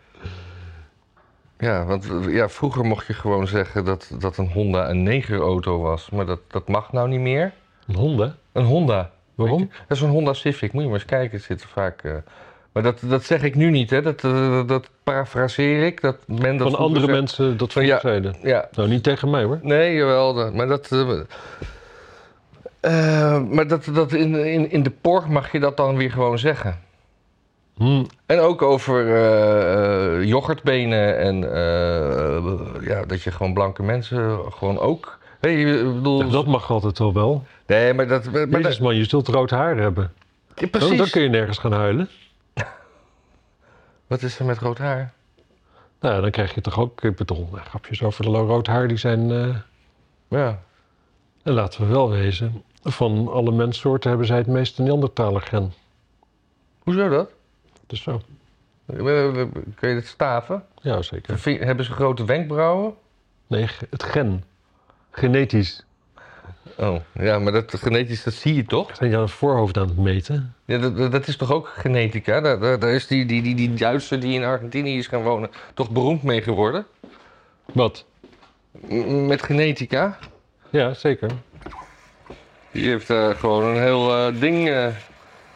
[1.59, 6.11] Ja, want ja, vroeger mocht je gewoon zeggen dat, dat een Honda een negerauto was.
[6.11, 7.53] Maar dat, dat mag nou niet meer.
[7.87, 8.35] Een Honda?
[8.53, 9.11] Een Honda.
[9.35, 9.59] Waarom?
[9.61, 9.66] Je?
[9.88, 10.73] Dat is een Honda Civic.
[10.73, 11.37] Moet je maar eens kijken.
[11.37, 12.03] Het zit er vaak...
[12.03, 12.12] eh,
[12.73, 14.03] Maar dat, dat zeg ik nu niet, hè.
[14.03, 16.01] Dat, eh, dat parafraseer ik.
[16.01, 18.01] Dat men dat Van andere mensen dat van Ja.
[18.01, 18.35] zeiden.
[18.42, 19.59] Ja, Nou, niet tegen mij hoor.
[19.62, 20.35] nee, jawel.
[20.35, 20.92] dat- Maar dat...
[22.81, 26.38] eh, maar dat, dat in, in, in de por mag je dat dan weer gewoon
[26.38, 26.79] zeggen.
[27.77, 29.05] Hm, En ook over
[30.25, 31.37] yoghurtbenen en
[32.85, 35.18] ja, dat je gewoon blanke mensen gewoon ook.
[35.45, 37.45] Hey, ik bedoel, dat mag altijd wel wel.
[37.67, 38.25] nee, maar dat.
[38.33, 40.13] Maar Jezus dat man, je zult rood haar hebben.
[40.49, 40.99] ja, Dan, precies.
[40.99, 42.09] dan kun je nergens gaan huilen.
[44.07, 45.13] Wat is er met rood haar?
[46.01, 48.97] Nou, dan krijg je toch ook, ik bedoel, nou, grapjes over de rood haar, die
[48.97, 49.57] zijn, eh,
[50.29, 50.63] Ja.
[51.43, 55.73] en laten we wel wezen, van alle menssoorten hebben zij het meeste Neandertaler gen.
[56.79, 57.31] Hoezo dat?
[57.87, 58.21] Dus zo.
[58.87, 60.65] Kun je het staven?
[60.81, 61.65] Ja, zeker.
[61.67, 62.95] Hebben ze grote wenkbrauwen?
[63.47, 64.45] Nee, het gen.
[65.14, 65.85] Genetisch.
[66.77, 68.90] Oh, ja, maar dat genetisch, dat zie je toch?
[68.96, 70.55] Zijn je aan het voorhoofd aan het meten?
[70.64, 72.40] Ja, dat, dat- is toch ook genetica?
[72.40, 75.50] Daar, daar, daar is die, die, die, die Duitser die in Argentinië is gaan wonen
[75.74, 76.87] toch beroemd mee geworden?
[77.72, 78.05] Wat?
[78.88, 80.18] M- met genetica?
[80.70, 81.31] Ja, zeker.
[82.72, 84.68] Die heeft eh, gewoon een heel eh, ding.
[84.68, 84.87] eh,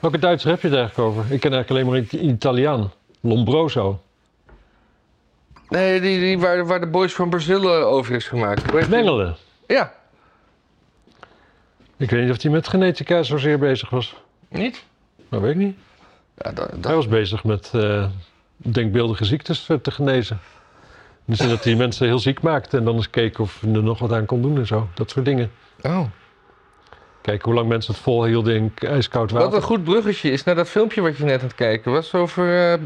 [0.01, 1.33] Welke Duitser heb je het eigenlijk over?
[1.33, 2.93] Ik ken eigenlijk alleen maar een Italiaan.
[3.21, 4.01] Lombroso.
[5.69, 8.89] Nee, die, die, waar, waar de Boys van Brazil over is gemaakt.
[8.89, 9.37] Mengelen.
[9.69, 9.93] Ja,
[11.97, 14.15] Ik weet niet of hij met genetica zozeer bezig was.
[14.49, 14.85] niet?
[15.31, 15.77] Dat weet ik niet.
[16.37, 18.07] Ja, dat, dat- Hij was bezig met eh,
[18.57, 20.41] denkbeeldige ziektes eh, te genezen.
[21.25, 23.99] Dus dat hij mensen heel ziek maakte en dan eens keek of hij er nog
[23.99, 24.89] wat aan kon doen en zo.
[24.95, 25.51] Dat soort dingen.
[25.83, 26.05] Oh.
[27.23, 29.49] Kijken hoe lang mensen het volhielden in ijskoud water.
[29.51, 32.15] Wat een goed bruggetje is naar dat filmpje wat je net aan het kijken was
[32.15, 32.79] over eh,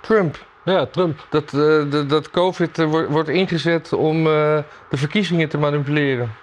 [0.00, 0.46] Trump.
[0.68, 1.26] Ja, Trump.
[1.30, 1.50] Dat, eh,
[1.90, 6.34] de- dat COVID eh, wordt- wordt ingezet om eh, de verkiezingen te manipuleren.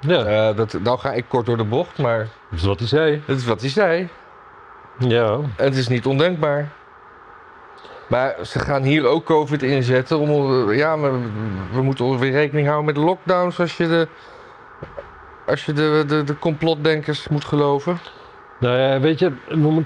[0.00, 2.18] Ja, dat, nou ga ik kort door de bocht, maar
[2.50, 3.22] dat is wat hij zei.
[3.26, 4.08] dat is wat hij zei.
[4.98, 6.68] Ja, En het is niet ondenkbaar.
[8.08, 10.72] Maar ze gaan hier ook COVID inzetten om...
[10.72, 11.10] Ja, maar
[11.72, 14.08] we moeten weer rekening houden met lockdowns als je de...
[15.46, 17.98] Als je de, de, de complotdenkers moet geloven.
[18.64, 19.32] Nou ja, weet je,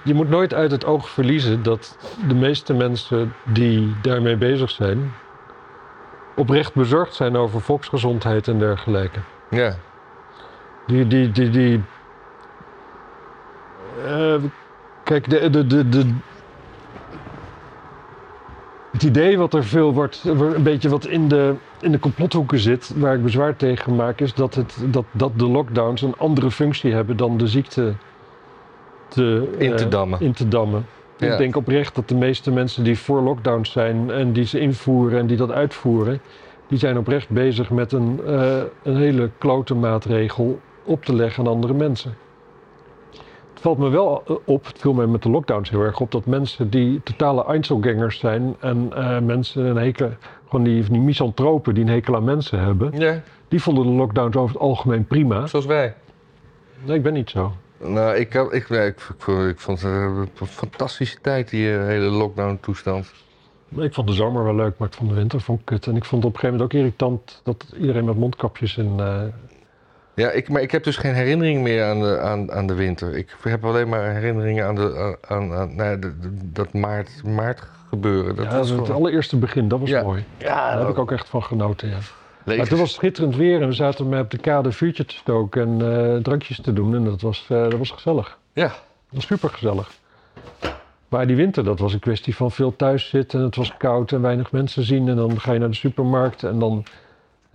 [0.04, 5.12] je moet nooit uit het oog verliezen dat de meeste mensen die daarmee bezig zijn,
[6.36, 9.18] oprecht bezorgd zijn over volksgezondheid en dergelijke.
[9.50, 9.74] Ja.
[10.86, 11.82] Die, die, die, die.
[14.06, 14.34] eh,
[15.04, 16.14] kijk, de, de, de, de.
[18.92, 22.92] Het idee wat er veel wordt, een beetje wat in de, in de complothoeken zit,
[22.96, 26.92] waar ik bezwaar tegen maak, is dat, het, dat, dat de lockdowns een andere functie
[26.92, 27.94] hebben dan de ziekte
[29.08, 30.20] te, In te eh, dammen.
[30.20, 30.86] in te dammen.
[31.16, 31.32] Ja.
[31.32, 35.18] Ik denk oprecht dat de meeste mensen die voor lockdowns zijn en die ze invoeren
[35.18, 36.20] en die dat uitvoeren,
[36.66, 41.52] die zijn oprecht bezig met een, eh, een hele klote maatregel op te leggen aan
[41.52, 42.16] andere mensen.
[43.50, 46.10] Het valt me wel eh, op, het viel mij met de lockdowns heel erg op,
[46.10, 48.92] dat mensen die totale Einzelgangers zijn en
[49.26, 50.10] mensen een hekel,
[50.48, 54.36] gewoon die, die misantropen die een hekel aan mensen hebben, ja, die vonden de lockdowns
[54.36, 55.46] over het algemeen prima.
[55.46, 55.94] zoals wij.
[56.84, 57.52] Nee, ik ben niet zo.
[57.80, 61.72] Nou, ik, had- ik, nee, ik, ik, vond- ik vond het een fantastische tijd, die
[61.76, 63.12] eh, hele lockdown-toestand.
[63.76, 65.86] Ik vond de zomer wel leuk, maar ik vond de winter vond ik kut.
[65.86, 68.92] En ik vond het op een gegeven moment ook irritant dat iedereen met mondkapjes en
[68.98, 69.22] eh,
[70.14, 73.16] Ja, ik, maar ik heb dus geen herinnering meer aan de, aan, aan de winter.
[73.16, 77.62] Ik heb alleen maar herinneringen aan, de, aan, aan nou, de- de- dat maart, maart
[77.88, 78.36] gebeuren.
[78.36, 80.02] Dat ja, was het gewoon- allereerste begin, dat was Ja.
[80.02, 80.24] mooi.
[80.36, 81.96] ja, Daar heb ik ook echt van genoten, ja.
[82.48, 85.04] Maar levens- toen was het schitterend weer en we zaten met op de kade vuurtje
[85.04, 86.94] te stoken en eh, drankjes te doen.
[86.94, 88.38] En dat was, eh, dat was gezellig.
[88.52, 88.74] Ja, Dat
[89.10, 89.90] was super gezellig.
[91.08, 93.38] Maar die winter, dat was een kwestie van veel thuis zitten.
[93.38, 95.08] En het was koud en weinig mensen zien.
[95.08, 96.84] En dan ga je naar de supermarkt en dan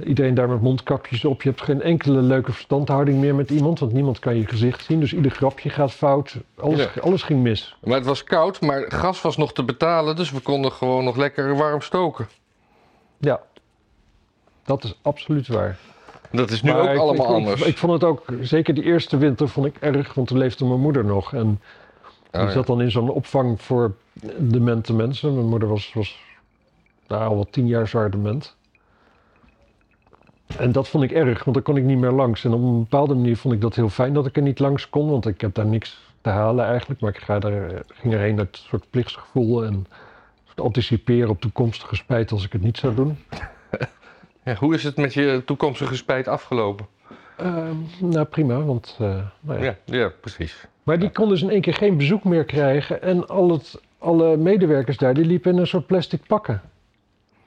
[0.05, 1.41] iedereen daar met mondkapjes op.
[1.41, 4.99] Je hebt geen enkele leuke verstandhouding meer met iemand, want niemand kan je gezicht zien.
[4.99, 6.35] Dus ieder grapje gaat fout.
[6.57, 7.01] Alles, Ja.
[7.01, 7.75] alles ging mis.
[7.83, 11.15] maar het was koud, maar gas was nog te betalen, dus we konden gewoon nog
[11.15, 12.27] lekker warm stoken.
[13.19, 13.41] Ja,
[14.63, 15.77] dat is absoluut waar.
[16.31, 17.61] Dat is nu Maar ook ik- allemaal ik, anders.
[17.61, 20.65] Ik, ik vond het ook, zeker die eerste winter vond ik erg, want toen leefde
[20.65, 21.33] mijn moeder nog.
[21.33, 21.61] En
[22.31, 22.53] Oh, die ja.
[22.53, 23.95] zat dan in zo'n opvang voor
[24.37, 25.33] demente mensen.
[25.33, 26.19] Mijn moeder was, was
[27.07, 28.55] nou, al wel tien jaar zwaar dement.
[30.57, 32.43] En dat vond ik erg, want daar kon ik niet meer langs.
[32.45, 34.89] En op een bepaalde manier vond ik dat heel fijn dat ik er niet langs
[34.89, 37.01] kon, want ik heb daar niks te halen eigenlijk.
[37.01, 39.85] Maar ik ga daar, ging erheen uit een soort plichtsgevoel en
[40.55, 43.17] anticiperen op toekomstige spijt als ik het niet zou doen.
[44.45, 46.85] Ja, hoe is het met je toekomstige spijt afgelopen?
[47.37, 48.97] Ehm, nou, prima, want...
[48.99, 49.65] eh, nou ja.
[49.65, 50.65] Ja, ja precies.
[50.83, 53.01] Maar die kon dus in één keer geen bezoek meer krijgen.
[53.01, 56.61] En al het, alle medewerkers daar, die liepen in een soort plastic pakken.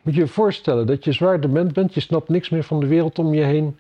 [0.02, 1.94] Moet je je voorstellen dat je zwaar dement bent.
[1.94, 3.78] Je snapt niks meer van de wereld om je heen.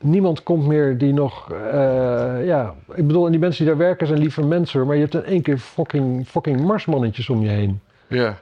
[0.00, 1.52] Niemand komt meer die nog...
[1.52, 4.86] eh, ja, ik bedoel, en die mensen die daar werken zijn liever mensen.
[4.86, 7.80] Maar je hebt in één keer fucking, fucking marsmannetjes om je heen.
[8.06, 8.38] Ja.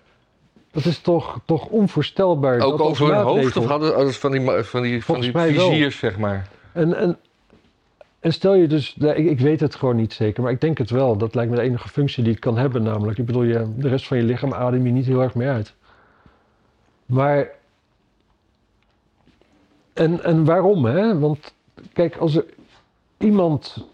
[0.73, 2.61] Dat is toch, toch onvoorstelbaar.
[2.61, 5.33] Ook dat over hun hoofd of hadden hadden ze van die, van die, van die
[5.33, 5.71] wel.
[5.71, 6.49] viziers, zeg maar.
[6.73, 7.19] En, en,
[8.21, 10.91] en stel je dus, ik, ik weet het gewoon niet zeker, maar ik denk het
[10.91, 11.17] wel.
[11.17, 13.19] Dat lijkt me de enige functie die het kan hebben, namelijk.
[13.19, 15.75] Ik bedoel, je, de rest van je lichaam adem je niet heel erg mee uit.
[17.07, 17.49] Maar.
[19.93, 21.19] En, en waarom, hè?
[21.19, 21.55] Want
[21.93, 22.45] kijk, als er
[23.19, 23.87] iemand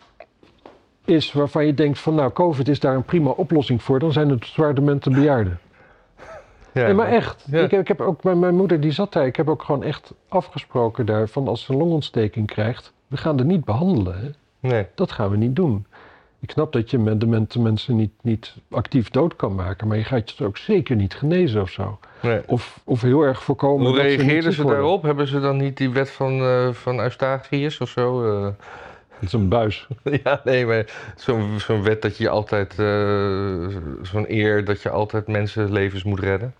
[1.05, 4.29] is waarvan je denkt van, nou, COVID is daar een prima oplossing voor, dan zijn
[4.29, 5.59] het zwaardementen bejaarden.
[6.79, 6.85] Ja.
[6.85, 7.45] Nee, maar echt.
[7.51, 9.27] Ik, heb- ik heb ook, mijn, mijn moeder die zat daar.
[9.27, 13.39] Ik heb ook gewoon echt afgesproken daar van als ze een longontsteking krijgt, we gaan
[13.39, 14.19] er niet behandelen.
[14.21, 14.29] Hè?
[14.69, 14.87] Nee.
[14.95, 15.87] Dat gaan we niet doen.
[16.41, 19.97] Ik snap dat je de men- de mensen niet, niet actief dood kan maken, maar
[19.97, 21.99] je gaat je ook zeker niet genezen of zo.
[22.23, 22.41] nee.
[22.47, 23.87] Of, of heel erg voorkomen.
[23.87, 25.03] Hoe dat ze reageerden ze daarop?
[25.03, 28.25] Hebben ze dan niet die wet van, eh van Eustachius of zo?
[28.41, 28.49] eh?
[29.09, 29.87] Het is een buis.
[30.25, 30.85] ja, nee, maar
[31.17, 36.55] zo'n zo'n wet dat je altijd, eh, zo'n eer dat je altijd mensenlevens moet redden.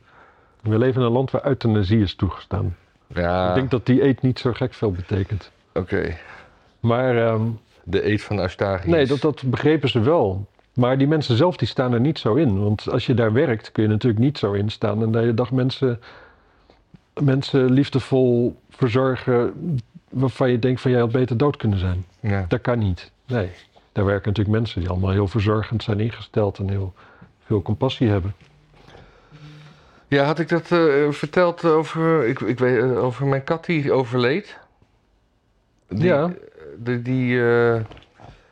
[0.69, 2.77] We leven in een land waar euthanasie is toegestaan.
[3.15, 5.51] Ja, Ik denk dat die eet niet zo gek veel betekent.
[5.75, 6.17] oké.
[6.81, 7.43] Maar ehm,
[7.85, 8.91] De eed van Eustachius.
[8.93, 10.47] nee, dat, dat begrepen ze wel.
[10.75, 12.63] Maar die mensen zelf die staan er niet zo in.
[12.63, 15.03] Want als je daar werkt kun je natuurlijk niet zo in staan.
[15.03, 16.01] En de hele dag mensen,
[17.21, 19.53] mensen liefdevol verzorgen
[20.11, 22.05] waarvan je denkt van jij had beter dood kunnen zijn.
[22.21, 22.45] Ja.
[22.49, 23.11] Dat kan niet.
[23.27, 23.51] Nee.
[23.93, 26.93] Daar werken natuurlijk mensen die allemaal heel verzorgend zijn ingesteld en heel
[27.47, 28.35] veel compassie hebben.
[30.09, 33.93] Ja, had ik dat eh, verteld over, ik, ik weet, eh, over mijn kat die
[33.93, 34.59] overleed?
[35.89, 36.31] Die, Ja.
[36.77, 37.81] Die, die, eh,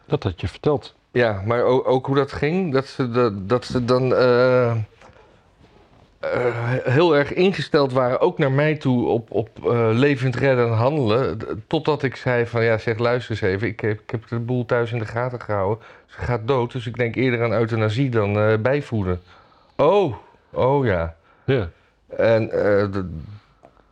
[0.06, 0.94] Dat had je verteld.
[1.10, 2.72] Ja, maar ook, ook hoe dat ging.
[2.72, 4.70] Dat ze, dat, dat ze dan eh,
[6.20, 10.72] eh, heel erg ingesteld waren, ook naar mij toe, op, op eh, levend redden en
[10.72, 11.38] handelen.
[11.66, 14.64] Totdat ik zei van, ja zeg luister eens even, ik heb, ik heb de boel
[14.64, 15.84] thuis in de gaten gehouden.
[16.06, 19.20] Ze gaat dood, dus ik denk eerder aan euthanasie dan eh, bijvoeden.
[19.76, 20.14] Oh,
[20.52, 21.16] oh ja.
[21.46, 21.68] Ja.
[22.16, 23.10] En eh, de-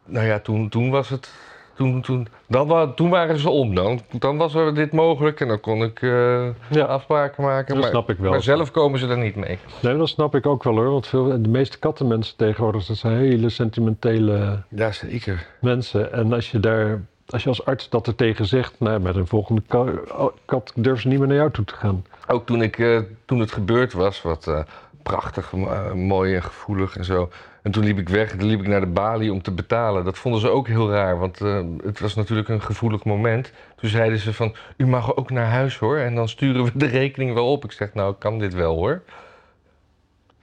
[0.04, 1.32] nou ja, toen, toen was het.
[1.76, 3.74] Toen, toen, dan, toen waren ze om.
[3.74, 6.84] Dan, dan was er dit mogelijk en dan kon ik eh, Ja.
[6.84, 7.74] afspraken maken.
[7.74, 8.30] Dat maar, snap ik wel.
[8.30, 9.58] maar zelf komen ze er niet mee.
[9.82, 10.90] Nee, dat snap ik ook wel hoor.
[10.90, 15.46] Want veel, de meeste kattenmensen tegenwoordig dat zijn hele sentimentele Ja, zeker.
[15.60, 16.12] mensen.
[16.12, 19.26] En als je daar, als je als arts dat er tegen zegt, nou, met een
[19.26, 22.04] volgende ka- kat durven ze niet meer naar jou toe te gaan.
[22.26, 24.64] Ook toen, ik, eh, toen het gebeurd was, wat
[25.04, 27.30] prachtig, eh, mooi en gevoelig en zo.
[27.62, 30.04] En toen liep ik weg, toen liep ik naar de balie om te betalen.
[30.04, 33.52] Dat vonden ze ook heel raar, want eh, het was natuurlijk een gevoelig moment.
[33.76, 35.96] Toen zeiden ze van, u mag ook naar huis hoor.
[35.96, 37.64] En dan sturen we de rekening wel op.
[37.64, 39.02] Ik zeg, nou, ik kan dit wel hoor.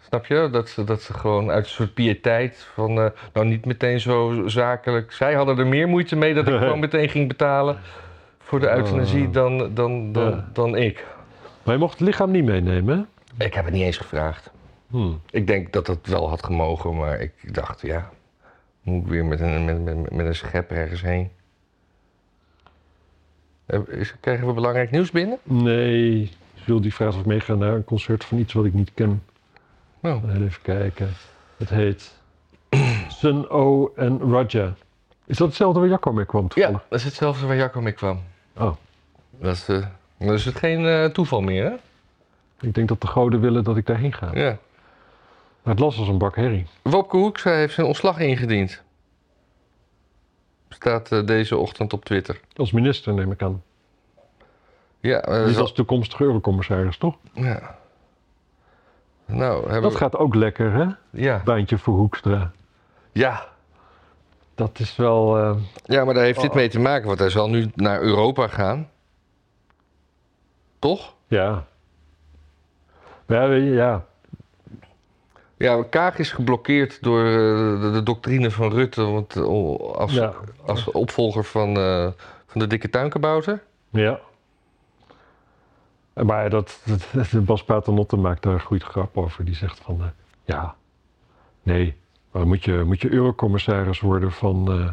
[0.08, 0.50] Snap je?
[0.52, 4.44] Dat ze, dat ze gewoon uit een soort piëteit van, eh, nou niet meteen zo
[4.46, 5.12] zakelijk.
[5.12, 7.78] Zij hadden er meer moeite mee dat ik gewoon meteen ging betalen
[8.40, 9.34] voor de euthanasie Ah.
[9.34, 10.50] dan, dan, dan, Ja.
[10.54, 11.06] dan ik.
[11.64, 13.08] Maar je mocht het lichaam niet meenemen?
[13.38, 14.52] Ik heb het niet eens gevraagd.
[14.88, 15.22] Hmm.
[15.30, 18.10] Ik denk dat het wel had gemogen, maar ik dacht, ja,
[18.82, 21.32] moet ik weer met een, met, met, met een schep ergens heen.
[23.66, 23.80] Eh,
[24.20, 25.38] krijgen we belangrijk nieuws binnen?
[25.44, 28.92] Nee, Jules die vraagt of ik meega naar een concert van iets wat ik niet
[28.94, 29.24] ken.
[30.02, 30.24] Oh.
[30.34, 31.14] Even kijken.
[31.58, 32.20] Het heet
[33.20, 34.74] Sun O en Raja.
[35.26, 38.20] Is dat hetzelfde waar Jacco mee kwam Ja, dat is hetzelfde waar Jacco mee kwam.
[38.58, 38.72] Oh,
[39.40, 41.76] Dat is, eh, is het geen toeval meer, hè?
[42.62, 44.30] Ik denk dat de goden willen dat ik daarheen ga.
[44.34, 44.58] Ja.
[45.64, 46.68] Maar het las als een bak herrie.
[46.82, 48.82] Wopke Hoekstra heeft zijn ontslag ingediend.
[50.70, 52.40] Staat eh, deze ochtend op Twitter.
[52.56, 53.64] Als minister neem ik aan.
[55.00, 57.16] Ja, Niet zal- als toekomstige eurocommissaris, toch?
[57.34, 57.80] ja.
[59.26, 60.86] Nou, hebben Dat we- gaat ook lekker, hè?
[61.10, 61.42] Ja.
[61.46, 62.52] Baantje voor Hoekstra.
[63.12, 63.50] ja.
[64.56, 65.38] Dat is wel...
[65.38, 66.56] eh, Ja, maar daar heeft dit Oh.
[66.56, 68.90] mee te maken, want hij zal nu naar Europa gaan.
[70.80, 71.14] Toch?
[71.28, 71.66] ja.
[73.32, 74.06] Ja, ja.
[75.58, 79.44] Ja, Kaag is geblokkeerd door eh, de, de doctrine van Rutte want, eh,
[79.76, 80.34] als, Ja.
[80.66, 82.08] als opvolger van, eh,
[82.46, 83.64] van de dikke tuinkabouter.
[83.90, 84.20] Ja.
[86.14, 86.80] Maar dat,
[87.12, 89.46] dat, Bas Paternotte maakt daar een goede grap over.
[89.46, 90.02] Die zegt van,
[90.44, 90.76] ja,
[91.64, 91.96] nee,
[92.32, 94.90] maar moet je, moet je eurocommissaris worden van eh,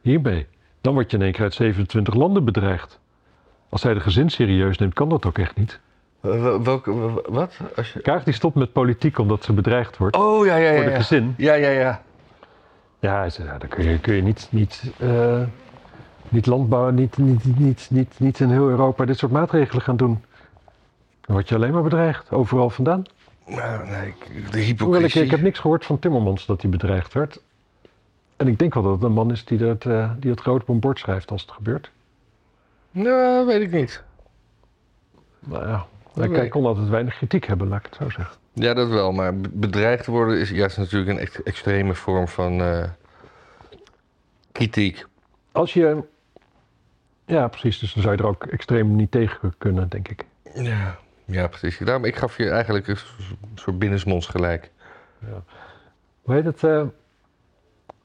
[0.00, 0.46] hiermee.
[0.80, 3.00] Dan word je in één keer uit 27 landen bedreigd.
[3.68, 5.80] Als hij de gezin serieus neemt, kan dat ook echt niet.
[6.20, 7.56] Wel- welke, wat?
[7.76, 8.00] Als je...
[8.00, 10.84] Kaag die stopt met politiek omdat ze bedreigd wordt Oh, ja, ja, voor ja.
[10.84, 11.34] de Ja, gezin.
[11.36, 11.68] ja, ja.
[11.70, 12.02] ja.
[13.00, 15.42] Ja, ja dan kun je, kun je niet, niet eh,
[16.28, 20.24] niet landbouw, niet, niet, niet, niet, niet in heel Europa dit soort maatregelen gaan doen.
[21.20, 23.02] Dan word je alleen maar bedreigd, overal vandaan.
[23.46, 25.22] Nou, nee, ik- de Hoewel ik, hypocrisie.
[25.22, 27.40] ik heb niks gehoord van Timmermans dat hij bedreigd werd.
[28.36, 30.60] En ik denk wel dat het een man is die dat, eh, die het groot
[30.62, 31.90] op een bord schrijft als het gebeurt.
[32.90, 34.02] Nou, weet ik niet.
[35.40, 35.86] Nou ja,
[36.26, 36.38] Nee.
[36.38, 38.36] hij kon altijd weinig kritiek hebben, laat ik het zo zeggen.
[38.52, 39.12] Ja, dat wel.
[39.12, 42.84] Maar be- bedreigd worden is juist natuurlijk een ex- extreme vorm van eh,
[44.52, 45.04] kritiek.
[45.52, 46.02] Als je...
[47.24, 47.78] Ja, precies.
[47.78, 50.24] Dus dan zou je er ook extreem niet tegen kunnen, denk ik.
[50.54, 51.78] Ja, ja precies.
[51.78, 52.96] Daarom, ik gaf je eigenlijk een
[53.54, 54.70] soort binnensmonds gelijk.
[56.22, 56.64] Hoe heet het?
[56.64, 56.82] eh,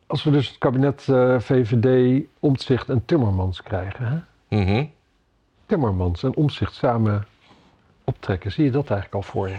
[0.07, 4.05] als we dus het kabinet eh, VVD, Omtzigt en Timmermans krijgen.
[4.49, 4.57] Hè?
[4.59, 4.85] Mhm.
[5.65, 7.25] Timmermans en Omtzigt samen
[8.03, 8.51] optrekken.
[8.51, 9.57] Zie je dat eigenlijk al voor je?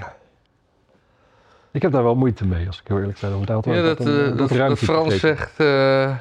[1.71, 3.45] Ik heb daar wel moeite mee, als ik heel eerlijk ben.
[3.47, 5.61] Daar Ja, dat, een- eh, dat, Frans zegt...
[5.61, 6.17] eh,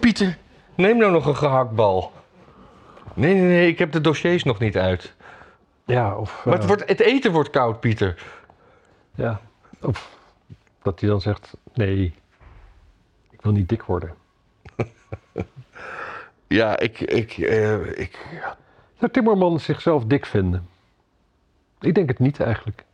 [0.00, 0.38] Pieter,
[0.74, 2.12] neem nou nog een gehaktbal.
[3.14, 5.14] Nee, nee, nee, ik heb de dossiers nog niet uit.
[5.84, 6.44] Ja, of...
[6.44, 8.22] Maar het, eh, wordt, het eten wordt koud, Pieter.
[9.14, 9.40] Ja,
[9.80, 10.18] of
[10.82, 12.14] dat hij dan zegt, nee,
[13.30, 14.14] ik wil niet dik worden.
[16.46, 17.00] Ja, ik...
[17.00, 17.36] ik,
[17.96, 18.26] ik
[18.98, 20.68] Zou Timmermans zichzelf dik vinden?
[21.80, 22.84] Ik denk het niet eigenlijk.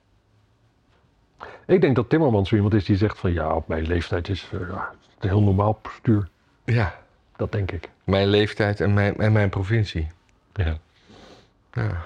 [1.67, 4.49] Ik denk dat Timmermans zo iemand is die zegt van ja, op mijn leeftijd is
[4.53, 6.29] eh, ja, het een heel normaal postuur.
[6.65, 6.95] ja,
[7.37, 7.89] Dat denk ik.
[8.05, 10.07] mijn leeftijd en mijn, en mijn provincie.
[10.53, 10.77] Ja.
[11.73, 12.03] Ja.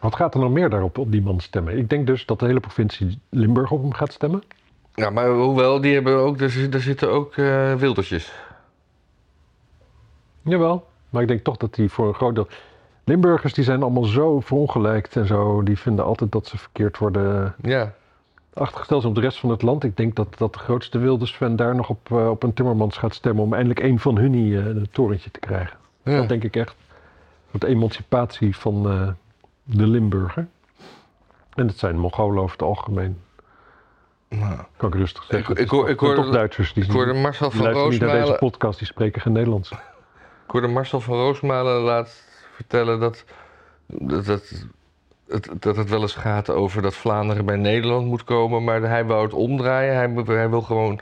[0.00, 1.78] Wat gaat er nog meer daarop op die man stemmen?
[1.78, 4.42] Ik denk dus dat de hele provincie Limburg op hem gaat stemmen.
[4.94, 8.32] Ja, maar hoewel, die hebben ook, er zitten ook eh, wildertjes.
[10.42, 10.90] Jawel.
[11.12, 12.48] Maar ik denk toch dat die voor een groot deel...
[13.04, 15.62] Limburgers die zijn allemaal zo verongelijkt en zo.
[15.62, 17.92] Die vinden altijd dat ze verkeerd worden Ja,
[18.54, 19.84] achtergesteld zijn op de rest van het land.
[19.84, 23.14] Ik denk dat, dat de grootste Wilders-fan daar nog op, eh, op een Timmermans gaat
[23.14, 23.44] stemmen...
[23.44, 25.76] om eindelijk een van hun uh, het torentje te krijgen.
[26.04, 26.16] ja.
[26.16, 26.74] Dat denk ik echt.
[27.50, 29.08] Wat emancipatie van eh,
[29.62, 30.46] de Limburger.
[31.54, 33.18] En het zijn Mongolen over het algemeen.
[34.28, 35.40] Nou, Kan ik rustig zeggen.
[35.50, 38.08] Ik- Het ik hoor- ik toch- Duitsers die, ik hoorde Marcel van luisteren niet naar
[38.08, 38.50] deze Roosmalen...
[38.50, 38.78] podcast.
[38.78, 39.72] Die spreken geen Nederlands.
[40.52, 43.24] Ik hoorde Marcel van Roosmalen laatst vertellen dat,
[43.86, 44.66] dat, dat,
[45.28, 49.04] het, dat het wel eens gaat over dat Vlaanderen bij Nederland moet komen, maar hij
[49.04, 50.24] wou het omdraaien.
[50.26, 51.00] Hij, wil gewoon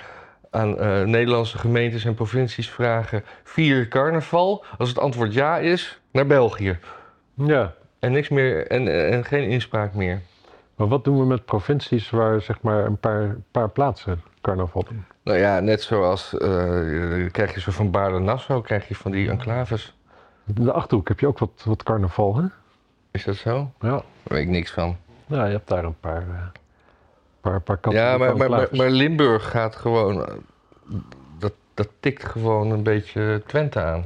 [0.51, 4.65] aan eh, Nederlandse gemeentes en provincies vragen: vier carnaval.
[4.79, 6.79] Als het antwoord ja is, naar België.
[7.35, 7.75] Ja.
[7.99, 10.21] En niks meer en, en geen inspraak meer.
[10.75, 15.05] Maar wat doen we met provincies waar zeg maar een paar, paar plaatsen carnaval doen?
[15.23, 19.97] Nou ja, net zoals eh, krijg je zo van Baarle-Nassau, krijg je van die enclaves.
[20.55, 22.45] In de Achterhoek heb je ook wat, wat carnaval, hè?
[23.11, 23.71] Is dat zo?
[23.81, 23.89] Ja.
[23.91, 24.97] Daar weet ik niks van.
[25.27, 26.47] Ja, je hebt daar een paar, eh
[27.41, 30.27] paar, paar Ja, maar, maar, maar Limburg gaat gewoon.
[30.27, 30.35] eh,
[31.39, 34.05] Dat, dat tikt gewoon een beetje Twente aan.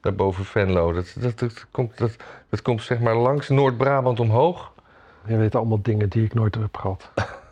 [0.00, 0.92] Daarboven Venlo.
[0.92, 2.16] Dat, dat, dat, komt, dat,
[2.48, 4.72] dat komt zeg maar langs Noord-Brabant omhoog.
[5.26, 7.10] Je weet allemaal dingen die ik nooit heb gehad.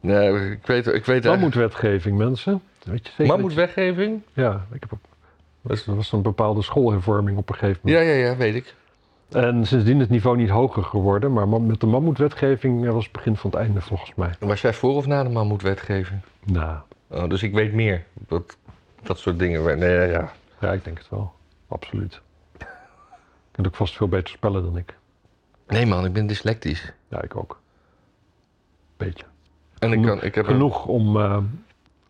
[0.00, 2.62] Nee, ik weet, ik weet Mammoetwetgeving, mensen.
[2.84, 3.26] Weet je zeker?
[3.26, 4.22] Mammoetwetgeving?
[4.32, 4.98] Ja, ik heb.
[5.62, 8.04] Dat was een bepaalde schoolhervorming op een gegeven moment.
[8.06, 8.74] Ja, ja, ja, weet ik.
[9.28, 11.32] En sindsdien is het niveau niet hoger geworden.
[11.32, 14.30] Maar ma- met de mammoetwetgeving eh, was het begin van het einde volgens mij.
[14.38, 16.20] Was jij voor of na de Mammoetwetgeving?
[16.44, 16.78] Nou,
[17.10, 18.04] Oh, dus ik weet meer.
[18.28, 18.56] Dat,
[19.02, 19.78] dat soort dingen.
[19.78, 20.32] Nee, ja, ja.
[20.60, 21.32] ja, ik denk het wel.
[21.68, 22.20] Absoluut.
[22.58, 22.66] Je
[23.50, 24.94] kunt ook vast veel beter spellen dan ik.
[25.66, 26.92] nee man, ik ben dyslectisch.
[27.08, 27.60] Ja, ik ook.
[28.96, 29.24] Beetje.
[29.78, 31.38] En ik, Genoeg- kan, ik heb een- Genoeg om, eh,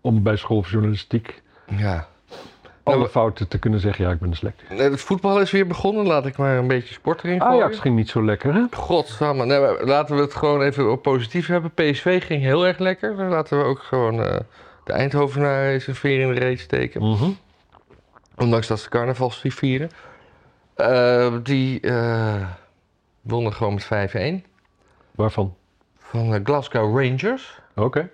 [0.00, 1.42] om bij school of journalistiek
[1.76, 2.06] Ja.
[2.82, 4.04] alle Nou, fouten te kunnen zeggen.
[4.04, 4.68] Ja, ik ben dyslectisch.
[4.68, 6.06] Nee, Het voetbal is weer begonnen.
[6.06, 7.62] Laat ik maar een beetje sport erin gooien.
[7.62, 8.64] Ajax ging niet zo lekker, hè?
[8.70, 9.44] Godsamme.
[9.44, 11.70] Nee, laten we het gewoon even op positief hebben.
[11.74, 13.16] PSV ging heel erg lekker.
[13.16, 14.36] Dan laten we ook gewoon eh,
[14.84, 17.02] de Eindhovenaren eens een veer in de reet steken.
[17.02, 17.30] Mhm.
[18.36, 19.90] Ondanks dat ze carnaval vieren.
[20.74, 21.80] Eh, die
[23.22, 24.44] wonnen gewoon met 5-1
[25.10, 25.54] Waarvan?
[26.10, 27.60] Van eh, Glasgow Rangers.
[27.74, 28.08] Oké.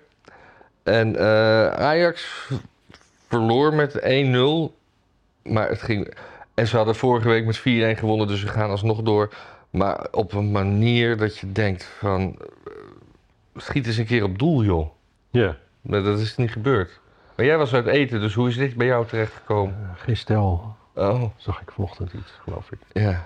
[0.83, 2.49] En eh, Ajax
[3.27, 4.73] verloor met 1-0.
[5.43, 6.13] Maar het ging.
[6.53, 7.61] En ze hadden vorige week met 4-1
[7.99, 9.33] gewonnen, dus ze gaan alsnog door.
[9.69, 12.35] Maar op een manier dat je denkt van.
[12.65, 12.71] eh,
[13.55, 14.89] Schiet eens een keer op doel, joh.
[15.29, 15.57] Ja.
[15.81, 16.99] Maar dat is niet gebeurd.
[17.35, 19.75] Maar jij was uit eten, dus hoe is dit bij jou terechtgekomen?
[19.95, 20.75] Eh, geen stijl.
[20.95, 22.77] Oh, Zag ik vanochtend iets, geloof ik.
[22.93, 23.25] ja.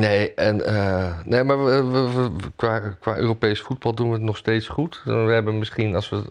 [0.00, 4.12] Nee, en, eh, nee maar we, we- we- we- qua, qua Europees voetbal doen we
[4.14, 5.02] het nog steeds goed.
[5.04, 6.22] We hebben misschien, als we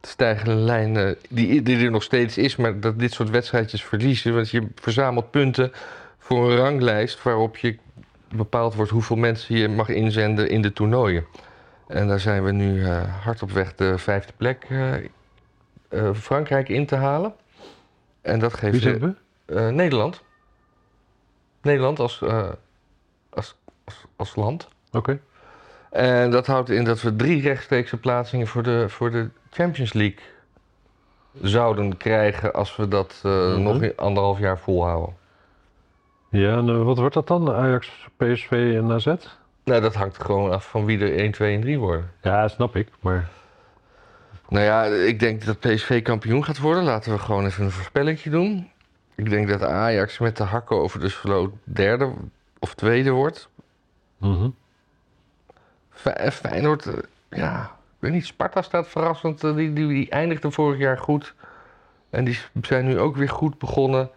[0.00, 3.84] de stijgende lijn, eh, die, die er nog steeds is, maar dat dit soort wedstrijdjes
[3.84, 4.34] verliezen.
[4.34, 5.72] Want je verzamelt punten
[6.18, 7.76] voor een ranglijst waarop je
[8.34, 11.24] bepaald wordt hoeveel mensen je mag inzenden in de toernooien.
[11.88, 14.66] En daar zijn we nu eh, hard op weg de vijfde plek
[16.14, 17.34] Frankrijk in te halen.
[18.22, 19.60] En dat geeft Wie zijn we?
[19.72, 20.22] Nederland.
[21.62, 22.22] Nederland als,
[24.16, 24.68] als, land.
[24.92, 25.20] Oké.
[25.90, 30.20] En dat houdt in dat we drie rechtstreekse plaatsingen voor de, voor de Champions League
[31.42, 33.62] zouden krijgen als we dat eh, Mhm.
[33.62, 35.14] nog anderhalf jaar volhouden.
[36.30, 37.52] Ja, en eh, wat wordt dat dan?
[37.54, 39.06] Ajax, PSV en AZ?
[39.64, 42.10] Nou, dat hangt gewoon af van wie er 1, 2 en 3 worden.
[42.22, 42.88] Ja, snap ik.
[43.00, 43.28] Maar
[44.48, 46.84] Nou ja, ik denk dat PSV kampioen gaat worden.
[46.84, 48.70] Laten we gewoon even een voorspellingje doen.
[49.14, 52.12] Ik denk dat Ajax met de hakken over de sloot derde
[52.58, 53.48] of tweede wordt.
[54.30, 54.48] Mhm.
[55.90, 56.94] Fe- Feyenoord, eh,
[57.30, 58.26] ja, ik weet niet.
[58.26, 59.44] Sparta staat verrassend.
[59.44, 61.34] eh, Die, die, die eindigde vorig jaar goed.
[62.10, 64.10] En die zijn nu ook weer goed begonnen.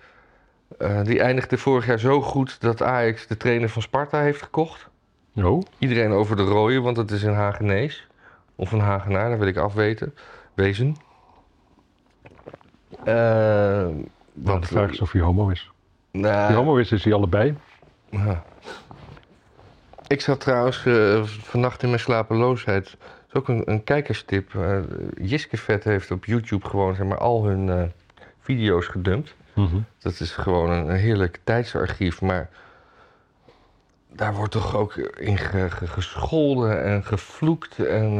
[1.03, 4.89] Die eindigde vorig jaar zo goed dat Ajax de trainer van Sparta heeft gekocht.
[5.35, 8.07] Oh, Iedereen over de rode, want het is een Hagenees.
[8.55, 10.15] Of een Hagenaar, dat wil ik afweten.
[10.53, 10.95] Wezen.
[13.03, 15.71] Want want, de vraag is of hij homo is.
[16.11, 17.57] nou, Als hij homo is, is hij allebei.
[18.09, 18.43] ja.
[20.07, 22.83] Ik zat trouwens eh, vannacht in mijn slapeloosheid.
[22.99, 24.55] Dat is ook een, een kijkerstip.
[24.55, 24.77] Eh
[25.21, 27.83] Jiske Vet heeft op YouTube gewoon zeg maar, al hun eh,
[28.41, 29.35] video's gedumpt.
[29.53, 29.75] Mhm.
[29.99, 32.21] Dat is gewoon een, een heerlijk tijdsarchief.
[32.21, 32.49] Maar
[34.11, 37.79] daar wordt toch ook in ge- ge- gescholden en gevloekt.
[37.85, 38.19] En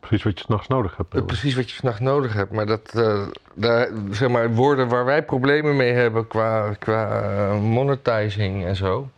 [0.00, 1.26] Precies wat je s'nachts nodig hebt.
[1.26, 2.52] precies wat je s'nachts nodig hebt.
[2.52, 8.64] Maar dat, eh, daar, zeg maar, woorden waar wij problemen mee hebben qua, qua monetizing
[8.64, 9.08] en zo.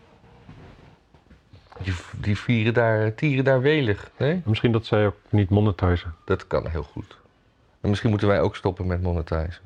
[1.87, 4.11] Die, die vieren daar, tieren daar welig.
[4.17, 4.43] Nee?
[4.45, 6.15] Misschien dat zij ook niet monetizen.
[6.25, 7.17] Dat kan heel goed.
[7.81, 9.63] En misschien moeten wij ook stoppen met monetizen.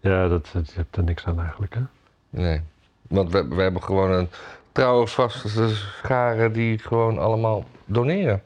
[0.00, 1.80] Ja, dat, dat, je hebt er niks aan eigenlijk, hè?
[2.30, 2.60] Nee.
[3.02, 4.28] Want we, we hebben gewoon een
[4.72, 8.42] trouwe vaste schare die gewoon allemaal doneren.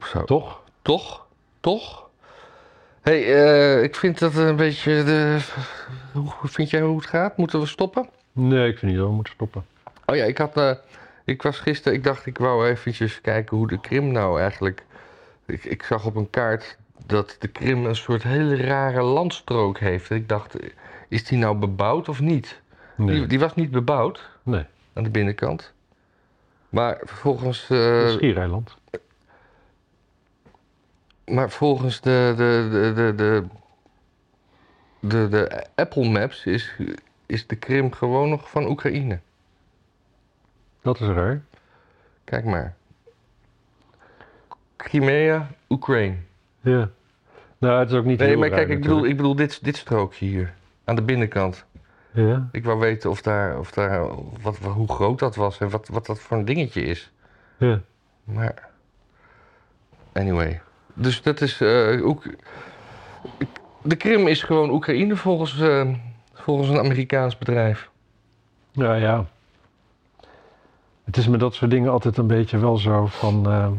[0.00, 0.24] Zo.
[0.24, 0.62] Toch?
[0.82, 1.26] Toch?
[1.60, 2.08] Toch?
[3.00, 5.38] hey, eh, ik vind dat een beetje de...
[6.12, 7.36] Hoe vind jij hoe het gaat?
[7.36, 8.08] Moeten we stoppen?
[8.32, 9.64] Nee, ik vind niet dat we moeten stoppen.
[10.12, 10.56] Oh ja, ik had...
[10.56, 10.72] eh,
[11.24, 11.98] ik was gisteren...
[11.98, 14.84] Ik dacht, ik wou eventjes kijken hoe de Krim nou eigenlijk...
[15.46, 20.10] Ik, ik zag op een kaart dat de Krim een soort hele rare landstrook heeft.
[20.10, 20.56] Ik dacht,
[21.08, 22.60] is die nou bebouwd of niet?
[22.96, 23.16] Nee.
[23.16, 24.64] Die, die was niet bebouwd nee.
[24.92, 25.72] aan de binnenkant.
[26.68, 28.76] Maar volgens, Het is Schiereiland.
[31.24, 33.44] maar volgens de, de, de, de, de,
[35.00, 36.74] de, de Apple Maps is,
[37.26, 39.18] is de Krim gewoon nog van Oekraïne.
[40.82, 41.42] Dat is raar.
[42.24, 42.74] Kijk maar.
[44.76, 46.16] Crimea, Oekraïne.
[46.60, 46.88] Ja.
[47.58, 49.64] Nou, het is ook niet Nee, heel maar raar kijk, ik bedoel, ik bedoel dit,
[49.64, 50.54] dit strookje hier.
[50.84, 51.64] Aan de binnenkant.
[52.10, 52.48] Ja.
[52.52, 54.06] Ik wou weten of daar, of daar
[54.42, 57.12] wat, hoe groot dat was en wat, wat dat voor een dingetje is.
[57.56, 57.80] Ja.
[58.24, 58.68] Maar.
[60.12, 60.60] Anyway.
[60.94, 61.60] Dus dat is.
[62.02, 62.34] Oek-
[63.82, 65.88] de Krim is gewoon Oekraïne volgens, eh,
[66.32, 67.90] volgens een Amerikaans bedrijf.
[68.72, 69.26] Nou ja.
[71.04, 73.46] Het is met dat soort dingen altijd een beetje wel zo van.
[73.46, 73.72] ehm,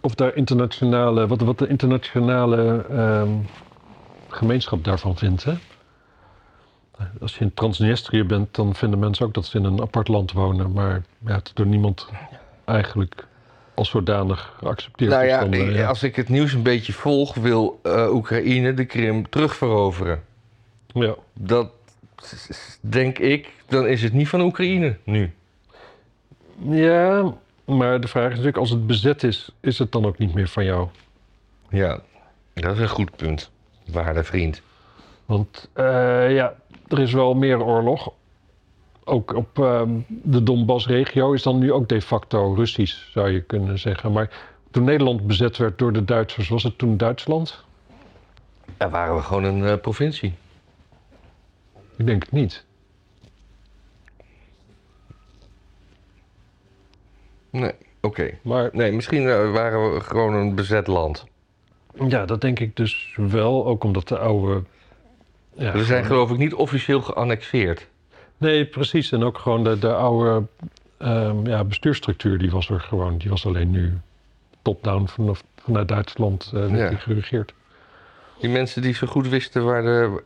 [0.00, 1.26] of daar internationale.
[1.26, 3.30] Wat, wat de internationale ehm,
[4.28, 5.44] gemeenschap daarvan vindt.
[5.44, 5.54] Hè?
[7.20, 10.32] Als je in Transnistrië bent, dan vinden mensen ook dat ze in een apart land
[10.32, 10.72] wonen.
[10.72, 12.08] Maar ja, het is door niemand
[12.64, 13.26] eigenlijk
[13.74, 15.10] als zodanig geaccepteerd.
[15.10, 18.74] nou ja, dan, eh, eh, als ik het nieuws een beetje volg, wil eh, Oekraïne
[18.74, 20.22] de Krim terugveroveren.
[20.86, 21.14] ja.
[21.34, 21.72] Dat
[22.80, 25.32] denk ik, dan is het niet van Oekraïne nu.
[26.62, 27.34] Ja,
[27.64, 30.48] maar de vraag is natuurlijk, als het bezet is, is het dan ook niet meer
[30.48, 30.88] van jou?
[31.68, 32.00] Ja,
[32.54, 33.50] dat is een goed punt,
[33.92, 34.62] waarde vriend.
[35.26, 36.54] Want eh, ja,
[36.88, 38.12] er is wel meer oorlog.
[39.04, 43.78] Ook op ehm, de Donbass-regio is dan nu ook de facto Russisch, zou je kunnen
[43.78, 44.12] zeggen.
[44.12, 44.30] Maar
[44.70, 47.64] toen Nederland bezet werd door de Duitsers, was het toen Duitsland?
[48.76, 50.34] Daar waren we gewoon een eh, provincie.
[51.96, 52.64] Ik denk het niet.
[57.50, 58.30] Nee, oké.
[58.42, 61.26] Maar Nee, misschien eh, waren we gewoon een bezet land.
[62.08, 63.66] ja, dat denk ik dus wel.
[63.66, 64.62] Ook omdat de oude...
[65.54, 67.86] Ja, we zijn geloof ik niet officieel geannexeerd.
[68.36, 69.12] Nee, precies.
[69.12, 70.46] En ook gewoon de, de oude
[70.98, 73.18] ehm, ja, bestuursstructuur, die was er gewoon.
[73.18, 73.92] Die was alleen nu
[74.62, 76.88] top-down vanaf, vanuit Duitsland Ja.
[76.88, 77.52] die geregeerd.
[78.40, 80.22] Die mensen die zo goed wisten waar de,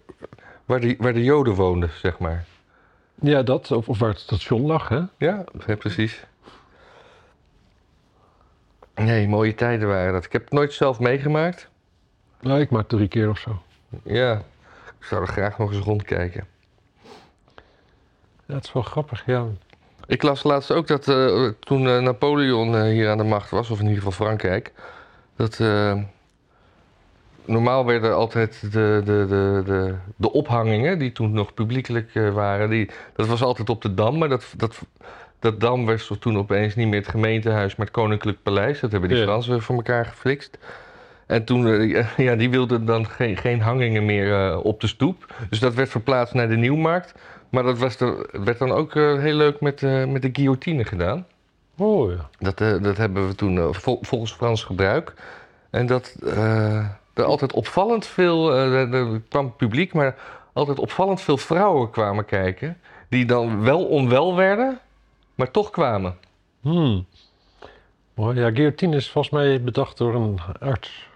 [0.64, 2.44] waar de, waar de Joden woonden, zeg maar.
[3.20, 3.70] Ja, dat.
[3.70, 5.00] Of, of waar het station lag, hè?
[5.18, 5.44] Ja,
[5.78, 6.24] precies.
[8.94, 10.24] Nee, mooie tijden waren dat.
[10.24, 11.68] Ik heb het nooit zelf meegemaakt.
[12.40, 13.62] Nou, ik maak drie keer of zo.
[14.02, 14.42] Ja,
[14.98, 16.46] ik zou er graag nog eens rondkijken.
[18.46, 19.46] Ja, het is wel grappig, ja.
[20.06, 23.70] Ik las laatst ook dat eh, toen eh, Napoleon eh, hier aan de macht was,
[23.70, 24.72] of in ieder geval Frankrijk,
[25.36, 25.62] dat
[27.44, 32.90] normaal werden altijd de, de, de, de, de ophangingen, die toen nog publiekelijk waren, die,
[33.16, 34.80] dat was altijd op de Dam, maar dat, dat,
[35.44, 38.80] dat Dam werd toen opeens niet meer het gemeentehuis, maar het Koninklijk Paleis.
[38.80, 39.24] Dat hebben die Ja.
[39.24, 40.58] Fransen voor elkaar geflikt.
[41.26, 45.34] En toen, eh, ja, die wilden dan geen, geen hangingen meer eh, op de stoep.
[45.50, 47.14] Dus dat werd verplaatst naar de Nieuwmarkt.
[47.48, 50.84] Maar dat was er, werd dan ook eh, heel leuk met, eh, met de guillotine
[50.84, 51.26] gedaan.
[51.76, 52.28] Oh ja.
[52.38, 55.12] Dat, eh, dat hebben we toen eh, vol- volgens Frans gebruik.
[55.70, 56.76] En dat eh,
[57.14, 60.14] er altijd opvallend veel, eh, er kwam publiek, maar
[60.52, 62.76] altijd opvallend veel vrouwen kwamen kijken.
[63.08, 64.78] Die dan wel onwel werden,
[65.34, 66.16] maar toch kwamen.
[66.60, 67.06] Hmm.
[68.14, 68.40] Mooi.
[68.40, 71.08] Ja, guillotine is volgens mij bedacht door een arts.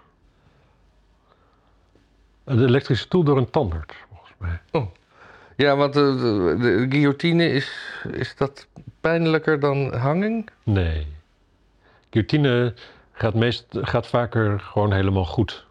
[2.43, 4.59] De elektrische stoel door een tandarts, volgens mij.
[5.55, 7.71] Ja, want de, de, de guillotine is,
[8.11, 8.67] is dat
[9.01, 10.49] pijnlijker dan hanging?
[10.63, 11.07] Nee.
[12.09, 12.73] Guillotine
[13.11, 15.65] gaat, meest, gaat vaker gewoon helemaal goed.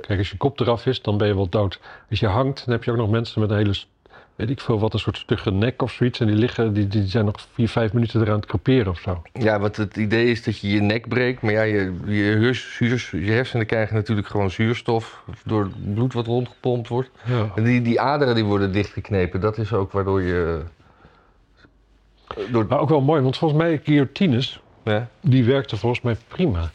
[0.00, 1.80] Kijk, als je kop eraf is, dan ben je wel dood.
[2.10, 3.74] Als je hangt, dan heb je ook nog mensen met een hele,
[4.40, 6.20] weet ik veel wat, een soort stugge nek of zoiets.
[6.20, 9.22] En die liggen, die, die zijn nog vier, vijf minuten eraan het creperen of zo.
[9.32, 11.42] Ja, want het idee is dat je je nek breekt.
[11.42, 16.26] Maar ja, je, je, hers- je hersenen krijgen natuurlijk gewoon zuurstof door het bloed wat
[16.26, 17.10] rondgepompt wordt.
[17.24, 17.50] Ja.
[17.54, 19.40] En die, die aderen die worden dichtgeknepen.
[19.40, 20.62] Dat is ook waardoor je...
[22.50, 25.08] Door, Maar ook wel mooi, want volgens mij guillotines, ja.
[25.20, 26.70] die werkten volgens mij prima.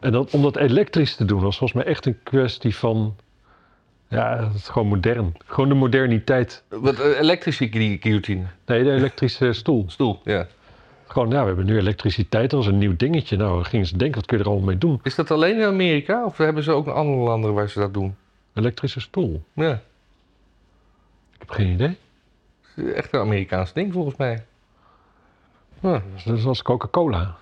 [0.00, 3.16] En dat, om dat elektrisch te doen was volgens mij echt een kwestie van...
[4.08, 5.34] Ja, het is gewoon modern.
[5.46, 6.62] Gewoon de moderniteit.
[6.68, 8.44] Wat, eh, elektrische gui- guillotine.
[8.66, 9.84] Nee, de elektrische stoel.
[9.90, 10.46] Stoel, ja.
[11.06, 13.36] Gewoon, ja, we hebben nu elektriciteit, dat was een nieuw dingetje.
[13.36, 15.00] Nou, gingen ze denken, wat kun je er allemaal mee doen?
[15.02, 16.24] Is dat alleen in Amerika?
[16.24, 18.16] Of hebben ze ook andere landen waar ze dat doen?
[18.54, 19.42] Elektrische stoel.
[19.52, 19.72] Ja.
[21.32, 21.96] Ik heb geen idee.
[22.74, 24.44] Het is echt een Amerikaans ding volgens mij.
[25.80, 26.02] Ja.
[26.24, 27.36] Dat is als Coca-Cola.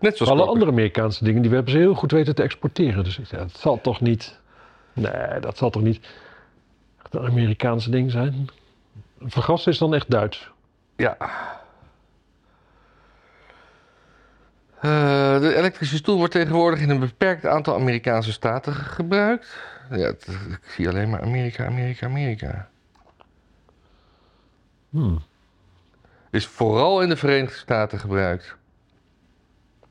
[0.00, 3.04] Net zoals Alle andere Amerikaanse dingen, die hebben ze heel goed weten te exporteren.
[3.04, 4.38] Dus zei, dat zal toch niet...
[4.92, 6.06] Nee, dat zal toch niet
[7.02, 8.48] echt een Amerikaanse ding zijn?
[9.20, 10.50] Vergassen is dan echt Duits.
[10.96, 11.16] Ja.
[14.80, 19.56] Eh, de elektrische stoel wordt tegenwoordig in een beperkt aantal Amerikaanse staten ge- gebruikt.
[19.90, 22.68] Ja, het- ik zie alleen maar Amerika, Amerika, Amerika.
[24.90, 25.22] Hmm.
[26.30, 28.56] Is vooral in de Verenigde Staten gebruikt.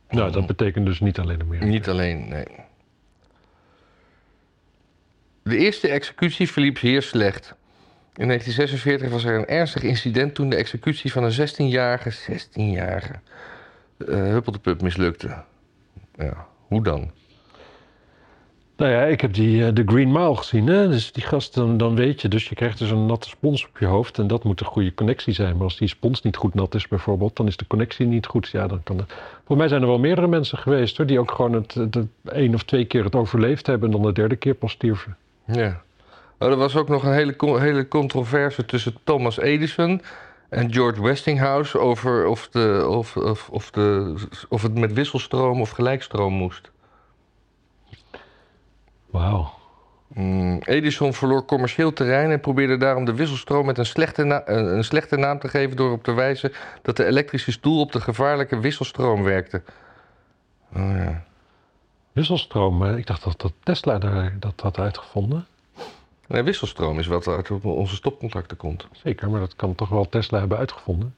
[0.10, 1.66] Nou, dat betekent dus niet alleen Amerika.
[1.66, 2.46] Niet alleen, nee.
[5.50, 7.56] De eerste executie verliep zeer slecht.
[8.16, 13.14] In 1946 was er een ernstig incident toen de executie van een 16-jarige, 16-jarige
[13.98, 15.44] eh huppeldepup mislukte.
[16.16, 17.12] Ja, hoe dan?
[18.78, 20.68] Nou ja, ik heb die, eh, de Green Mile gezien.
[20.68, 20.90] Hè?
[20.90, 22.28] Dus die gast, dan, dan weet je.
[22.28, 24.20] Dus je krijgt dus een natte spons op je hoofd.
[24.20, 25.54] En dat moet een goede connectie zijn.
[25.54, 28.50] Maar als die spons niet goed nat is bijvoorbeeld, dan is de connectie niet goed.
[28.50, 29.06] Ja, dan kan.
[29.46, 32.08] Voor mij zijn er wel meerdere mensen geweest hoor, die ook gewoon het, het, het
[32.32, 33.92] één of twee keer het overleefd hebben.
[33.92, 35.18] En dan de derde keer pas stierven.
[35.52, 35.82] Ja.
[36.40, 40.02] Oh, er was ook nog een hele, hele controverse tussen Thomas Edison
[40.50, 44.16] en George Westinghouse over of, de, of, of, of, de,
[44.50, 46.72] of het met wisselstroom of gelijkstroom moest.
[49.06, 49.58] Wauw.
[50.08, 55.16] Mm, Edison verloor commercieel terrein en probeerde daarom de wisselstroom met een slechte, een slechte
[55.16, 59.24] naam te geven door op te wijzen dat de elektrische stoel op de gevaarlijke wisselstroom
[59.24, 59.62] werkte.
[60.76, 61.24] Oh ja.
[62.12, 65.46] Wisselstroom, maar ik dacht dat, dat Tesla daar, dat had uitgevonden.
[66.28, 68.88] Nee, wisselstroom is wat uit onze stopcontacten komt.
[68.92, 71.16] Zeker, maar dat kan toch wel Tesla hebben uitgevonden.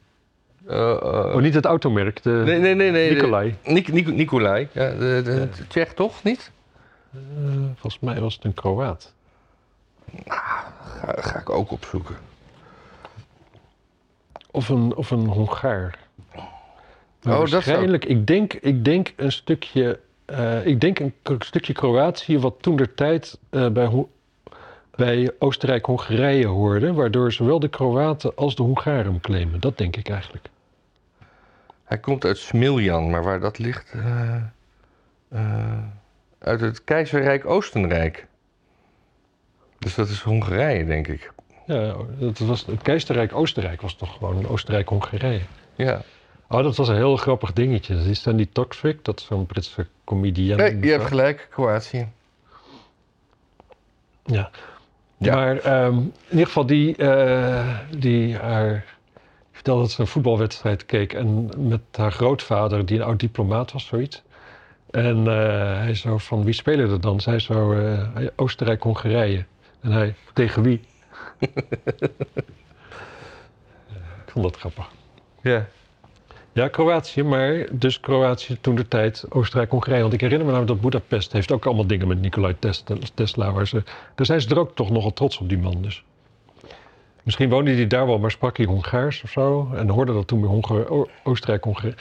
[0.68, 2.92] Eh, eh, Oh, niet het automerk, de nee, nee, nee.
[2.92, 3.56] nee de- Nikolai.
[3.64, 4.68] Nik, Nik, Nikolai.
[4.72, 6.24] Ja, de, de, de Tsjech toch?
[6.24, 6.52] Niet?
[7.14, 7.20] Eh,
[7.76, 9.14] volgens mij was het een Kroaat.
[10.28, 10.74] Ga,
[11.22, 12.16] ga ik ook opzoeken.
[14.52, 15.98] Of een, of een Hongaar.
[16.36, 16.44] Maar
[17.34, 20.00] Oh, dat zou- waarschijnlijk, ik, denk, ik denk een stukje,
[20.32, 24.10] eh, ik denk een stukje Kroatië wat toen der tijd eh, bij, Ho-
[24.96, 29.60] bij Oostenrijk-Hongarije hoorde, waardoor zowel de Kroaten als de Hongaren claimen.
[29.60, 30.50] Dat denk ik eigenlijk.
[31.84, 33.94] Hij komt uit Smiljan, maar waar dat ligt...
[35.30, 35.78] eh,
[36.40, 38.28] uit het keizerrijk Oostenrijk.
[39.80, 41.32] Dus dat is Hongarije, denk ik.
[41.66, 45.42] Ja, dat was, het keizerrijk Oostenrijk was toch gewoon Oostenrijk-Hongarije.
[45.76, 46.02] Ja.
[46.52, 47.96] Oh, dat was een heel grappig dingetje.
[47.96, 50.58] Dat is dan die Toxic, dat is zo'n Britse comedian.
[50.58, 52.08] Nee, je hebt gelijk, Kroatië.
[54.26, 54.50] Ja.
[55.18, 55.36] Ja.
[55.36, 58.86] Maar ehm, in ieder geval, die, eh, die haar
[59.52, 63.86] vertelde dat ze een voetbalwedstrijd keek en met haar grootvader, die een oud diplomaat was,
[63.86, 64.22] zoiets.
[64.90, 67.20] En eh, hij zo van, wie spelen er dan?
[67.20, 69.46] Zij zo, eh, Oostenrijk-Hongarije.
[69.82, 70.82] En hij, tegen wie?
[74.26, 74.90] ik vond dat grappig.
[75.42, 75.68] Ja.
[76.54, 80.02] Ja, Kroatië, maar dus Kroatië toen de tijd, Oostenrijk, Hongarije.
[80.02, 82.96] Want ik herinner me namelijk dat Budapest heeft ook allemaal dingen met Nikolai Tesla.
[83.14, 83.84] Tesla waar ze,
[84.16, 86.04] daar zijn ze er ook toch nogal trots op, die man dus.
[87.24, 89.72] Misschien woonde hij daar wel, maar sprak hij Hongaars of zo.
[89.76, 91.96] En hoorde dat toen bij Hongar O- Oostenrijk, Hongarije.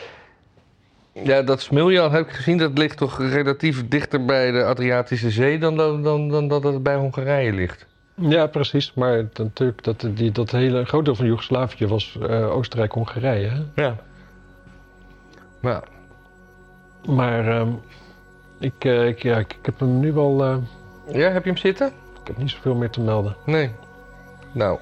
[1.13, 5.59] Ja, dat Smiljan heb ik gezien, dat ligt toch relatief dichter bij de Adriatische Zee
[5.59, 7.87] dan, dan, dan, dan dat het bij Hongarije ligt.
[8.15, 8.95] Ja, precies.
[8.95, 13.51] Maar natuurlijk, dat, die, dat hele groot deel van Joegoslavië was eh, Oostenrijk, Hongarije.
[15.61, 15.83] Ja.
[17.09, 17.69] Maar ehm,
[18.59, 20.45] ik, eh, ik, ja, ik, ik heb hem nu wel.
[20.45, 20.57] eh,
[21.15, 21.87] ja, heb je hem zitten?
[22.21, 23.37] ik heb niet zoveel meer te melden.
[23.47, 23.71] Nee.
[24.53, 24.79] Nou,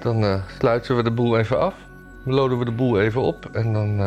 [0.00, 1.74] dan eh, sluiten we de boel even af.
[2.24, 3.98] Loden we de boel even op en dan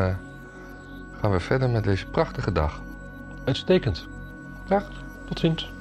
[1.22, 2.82] gaan we verder met deze prachtige dag.
[3.46, 4.08] Uitstekend.
[4.68, 4.90] Dag.
[5.28, 5.72] Tot ziens.